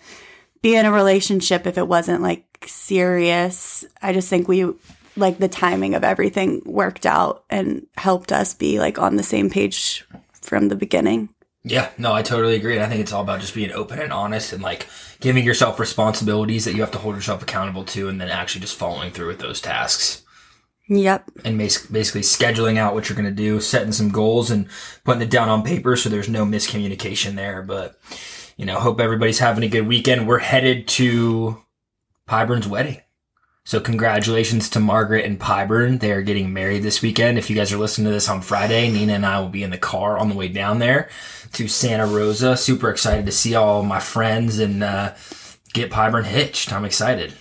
be 0.61 0.75
in 0.75 0.85
a 0.85 0.91
relationship 0.91 1.67
if 1.67 1.77
it 1.77 1.87
wasn't 1.87 2.21
like 2.21 2.45
serious. 2.65 3.85
I 4.01 4.13
just 4.13 4.29
think 4.29 4.47
we 4.47 4.73
like 5.15 5.39
the 5.39 5.47
timing 5.47 5.95
of 5.95 6.03
everything 6.03 6.61
worked 6.65 7.05
out 7.05 7.43
and 7.49 7.85
helped 7.97 8.31
us 8.31 8.53
be 8.53 8.79
like 8.79 8.99
on 8.99 9.15
the 9.15 9.23
same 9.23 9.49
page 9.49 10.05
from 10.41 10.69
the 10.69 10.75
beginning. 10.75 11.29
Yeah, 11.63 11.89
no, 11.97 12.13
I 12.13 12.21
totally 12.21 12.55
agree. 12.55 12.75
And 12.75 12.83
I 12.83 12.87
think 12.87 13.01
it's 13.01 13.11
all 13.11 13.23
about 13.23 13.41
just 13.41 13.53
being 13.55 13.71
open 13.71 13.99
and 13.99 14.13
honest 14.13 14.53
and 14.53 14.63
like 14.63 14.87
giving 15.19 15.43
yourself 15.43 15.79
responsibilities 15.79 16.63
that 16.65 16.73
you 16.73 16.81
have 16.81 16.91
to 16.91 16.97
hold 16.97 17.15
yourself 17.15 17.41
accountable 17.41 17.83
to 17.85 18.07
and 18.07 18.21
then 18.21 18.29
actually 18.29 18.61
just 18.61 18.77
following 18.77 19.11
through 19.11 19.27
with 19.27 19.39
those 19.39 19.59
tasks. 19.61 20.23
Yep. 20.89 21.29
and 21.43 21.57
bas- 21.57 21.85
basically 21.87 22.21
scheduling 22.21 22.77
out 22.77 22.93
what 22.93 23.09
you're 23.09 23.17
going 23.17 23.25
to 23.27 23.31
do, 23.35 23.59
setting 23.59 23.91
some 23.91 24.07
goals 24.07 24.49
and 24.49 24.69
putting 25.03 25.21
it 25.21 25.29
down 25.29 25.49
on 25.49 25.61
paper 25.61 25.97
so 25.97 26.07
there's 26.07 26.29
no 26.29 26.45
miscommunication 26.45 27.35
there. 27.35 27.61
But 27.61 27.99
you 28.55 28.65
know, 28.65 28.79
hope 28.79 29.01
everybody's 29.01 29.39
having 29.39 29.65
a 29.65 29.67
good 29.67 29.85
weekend. 29.85 30.27
We're 30.27 30.39
headed 30.39 30.87
to 30.89 31.61
Pyburn's 32.25 32.69
wedding. 32.69 33.01
So 33.67 33.81
congratulations 33.81 34.69
to 34.69 34.79
Margaret 34.79 35.25
and 35.25 35.37
Pyburn. 35.37 35.99
They 35.99 36.13
are 36.13 36.21
getting 36.21 36.53
married 36.53 36.83
this 36.83 37.01
weekend. 37.01 37.37
If 37.37 37.49
you 37.49 37.55
guys 37.57 37.73
are 37.73 37.77
listening 37.77 38.05
to 38.05 38.13
this 38.13 38.29
on 38.29 38.39
Friday, 38.39 38.89
Nina 38.89 39.11
and 39.11 39.25
I 39.25 39.41
will 39.41 39.49
be 39.49 39.61
in 39.61 39.71
the 39.71 39.77
car 39.77 40.17
on 40.17 40.29
the 40.29 40.35
way 40.35 40.47
down 40.47 40.79
there 40.79 41.09
to 41.51 41.67
Santa 41.67 42.05
Rosa. 42.05 42.55
Super 42.55 42.89
excited 42.89 43.25
to 43.25 43.31
see 43.33 43.55
all 43.55 43.83
my 43.83 43.99
friends 43.99 44.59
and 44.59 44.81
uh, 44.81 45.15
get 45.73 45.91
Pyburn 45.91 46.23
hitched. 46.23 46.71
I'm 46.71 46.85
excited. 46.85 47.33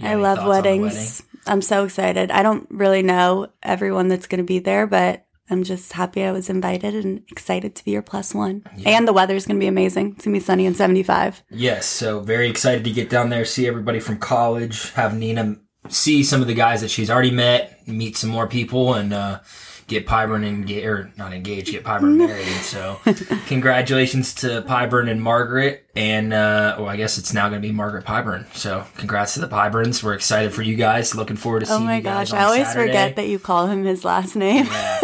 I 0.00 0.14
love 0.14 0.46
weddings. 0.46 1.24
Wedding? 1.24 1.42
I'm 1.52 1.60
so 1.60 1.86
excited. 1.86 2.30
I 2.30 2.44
don't 2.44 2.68
really 2.70 3.02
know 3.02 3.48
everyone 3.60 4.06
that's 4.06 4.28
going 4.28 4.38
to 4.38 4.44
be 4.44 4.60
there, 4.60 4.86
but 4.86 5.26
I'm 5.50 5.64
just 5.64 5.92
happy 5.92 6.22
I 6.22 6.30
was 6.30 6.48
invited 6.48 6.94
and 6.94 7.24
excited 7.32 7.74
to 7.74 7.84
be 7.84 7.90
your 7.90 8.02
plus 8.02 8.32
one. 8.32 8.62
Yeah. 8.76 8.90
And 8.90 9.08
the 9.08 9.12
weather's 9.12 9.44
going 9.44 9.56
to 9.56 9.64
be 9.64 9.66
amazing. 9.66 10.12
It's 10.12 10.24
going 10.24 10.34
to 10.34 10.40
be 10.40 10.44
sunny 10.44 10.66
and 10.66 10.76
75. 10.76 11.42
Yes. 11.50 11.86
So 11.86 12.20
very 12.20 12.48
excited 12.48 12.84
to 12.84 12.92
get 12.92 13.10
down 13.10 13.28
there, 13.28 13.44
see 13.44 13.66
everybody 13.66 13.98
from 13.98 14.18
college, 14.18 14.92
have 14.92 15.18
Nina 15.18 15.56
see 15.88 16.22
some 16.24 16.40
of 16.40 16.46
the 16.46 16.54
guys 16.54 16.80
that 16.80 16.90
she's 16.90 17.10
already 17.10 17.30
met, 17.30 17.86
meet 17.86 18.16
some 18.16 18.30
more 18.30 18.46
people, 18.46 18.94
and 18.94 19.12
uh, 19.12 19.40
get 19.86 20.06
Pyburn 20.06 20.46
and 20.46 20.66
get 20.66 20.84
or 20.86 21.10
not 21.16 21.32
engaged, 21.32 21.70
get 21.70 21.84
Pyburn 21.84 22.16
married. 22.16 22.46
So, 22.46 23.00
congratulations 23.46 24.34
to 24.36 24.62
Pyburn 24.62 25.10
and 25.10 25.22
Margaret. 25.22 25.86
And, 25.96 26.32
uh, 26.32 26.76
well, 26.78 26.88
I 26.88 26.96
guess 26.96 27.18
it's 27.18 27.32
now 27.32 27.48
going 27.48 27.60
to 27.60 27.68
be 27.68 27.72
Margaret 27.72 28.04
Pyburn. 28.04 28.52
So, 28.54 28.84
congrats 28.96 29.34
to 29.34 29.40
the 29.40 29.48
Pyburns. 29.48 30.02
We're 30.02 30.14
excited 30.14 30.52
for 30.52 30.62
you 30.62 30.74
guys. 30.76 31.14
Looking 31.14 31.36
forward 31.36 31.64
to 31.64 31.72
oh 31.72 31.78
seeing 31.78 31.90
you 31.90 32.00
guys. 32.00 32.32
Oh 32.32 32.34
my 32.36 32.40
gosh. 32.40 32.42
I 32.42 32.44
always 32.44 32.66
Saturday. 32.66 32.88
forget 32.88 33.16
that 33.16 33.28
you 33.28 33.38
call 33.38 33.66
him 33.66 33.84
his 33.84 34.04
last 34.04 34.34
name. 34.36 34.66
Yeah. 34.66 35.00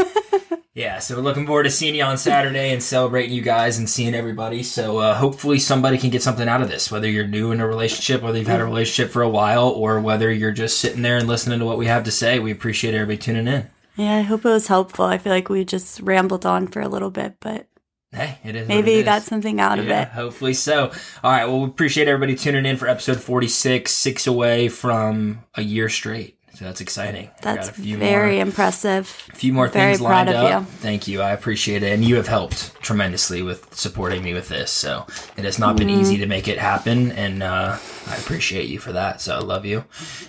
Yeah, 0.75 1.01
so 1.01 1.17
we're 1.17 1.23
looking 1.23 1.47
forward 1.47 1.65
to 1.65 1.71
seeing 1.71 1.97
you 1.97 2.05
on 2.05 2.17
Saturday 2.17 2.73
and 2.73 2.81
celebrating 2.83 3.35
you 3.35 3.43
guys 3.43 3.79
and 3.79 3.91
seeing 3.91 4.15
everybody. 4.15 4.63
So 4.63 4.99
uh, 4.99 5.15
hopefully 5.15 5.59
somebody 5.59 5.99
can 5.99 6.11
get 6.11 6.23
something 6.23 6.49
out 6.49 6.63
of 6.63 6.69
this, 6.69 6.93
whether 6.93 7.09
you're 7.09 7.27
new 7.27 7.51
in 7.51 7.61
a 7.61 7.67
relationship, 7.67 8.23
whether 8.23 8.39
you've 8.39 8.47
had 8.47 8.61
a 8.61 8.65
relationship 8.65 9.13
for 9.13 9.23
a 9.23 9.29
while, 9.29 9.69
or 9.69 10.01
whether 10.01 10.31
you're 10.31 10.53
just 10.53 10.79
sitting 10.79 11.03
there 11.03 11.17
and 11.17 11.27
listening 11.27 11.59
to 11.59 11.65
what 11.65 11.79
we 11.79 11.87
have 11.87 12.05
to 12.05 12.13
say. 12.13 12.39
We 12.39 12.53
appreciate 12.53 12.95
everybody 12.95 13.19
tuning 13.19 13.49
in. 13.49 13.69
Yeah, 13.97 14.17
I 14.17 14.23
hope 14.23 14.45
it 14.45 14.51
was 14.51 14.69
helpful. 14.69 15.05
I 15.07 15.19
feel 15.19 15.33
like 15.33 15.49
we 15.49 15.65
just 15.65 16.01
rambled 16.01 16.47
on 16.47 16.69
for 16.69 16.81
a 16.81 16.89
little 16.89 17.11
bit, 17.11 17.37
but 17.41 17.67
Hey, 18.13 18.39
it 18.43 18.57
is. 18.57 18.67
Maybe 18.67 18.91
it 18.93 18.95
you 18.95 19.01
is. 19.01 19.05
got 19.05 19.23
something 19.23 19.61
out 19.61 19.79
yeah, 19.79 19.85
of 19.85 19.91
it. 19.91 20.09
Hopefully 20.09 20.55
so. 20.55 20.91
All 21.23 21.31
right. 21.31 21.47
Well, 21.47 21.61
we 21.61 21.67
appreciate 21.69 22.09
everybody 22.09 22.35
tuning 22.35 22.67
in 22.67 22.77
for 22.77 22.89
episode 22.89 23.21
46, 23.21 23.91
six 23.91 24.27
away 24.27 24.69
from 24.69 25.45
a 25.55 25.63
year 25.63 25.89
straight. 25.89 26.37
So 26.61 26.67
that's 26.67 26.83
exciting. 26.83 27.31
That's 27.41 27.71
very 27.71 28.35
more, 28.35 28.43
impressive. 28.43 29.27
A 29.33 29.35
few 29.35 29.55
more 29.55 29.69
very 29.69 29.93
things 29.93 30.03
lined 30.03 30.29
up. 30.29 30.61
You. 30.61 30.67
Thank 30.67 31.09
you. 31.09 31.23
I 31.23 31.31
appreciate 31.31 31.83
it. 31.83 31.91
And 31.91 32.05
you 32.05 32.17
have 32.17 32.29
helped 32.29 32.75
tremendously 32.83 33.41
with 33.41 33.75
supporting 33.75 34.23
me 34.23 34.35
with 34.35 34.51
this. 34.51 34.71
So 34.71 35.07
it 35.39 35.47
has 35.47 35.59
not 35.59 35.77
mm-hmm. 35.77 35.87
been 35.87 35.89
easy 35.89 36.19
to 36.19 36.27
make 36.27 36.49
it 36.49 36.59
happen. 36.59 37.13
And 37.13 37.43
uh, 37.43 37.79
I 38.07 38.17
appreciate 38.17 38.69
you 38.69 38.79
for 38.79 38.93
that. 38.93 39.23
So 39.23 39.37
I 39.37 39.39
love 39.39 39.65
you. 39.65 39.87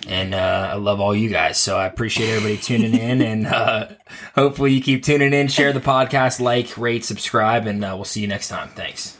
And 0.08 0.34
uh, 0.34 0.70
I 0.72 0.76
love 0.76 1.00
all 1.00 1.14
you 1.14 1.28
guys. 1.28 1.58
So 1.58 1.76
I 1.76 1.84
appreciate 1.84 2.30
everybody 2.30 2.56
tuning 2.56 2.94
in. 2.94 3.20
And 3.32 3.46
uh, 3.46 3.88
hopefully 4.34 4.72
you 4.72 4.80
keep 4.80 5.04
tuning 5.04 5.34
in, 5.34 5.48
share 5.48 5.74
the 5.74 5.80
podcast, 5.80 6.40
like, 6.40 6.78
rate, 6.78 7.04
subscribe, 7.04 7.66
and 7.66 7.84
uh, 7.84 7.92
we'll 7.94 8.04
see 8.04 8.22
you 8.22 8.26
next 8.26 8.48
time. 8.48 8.70
Thanks. 8.70 9.18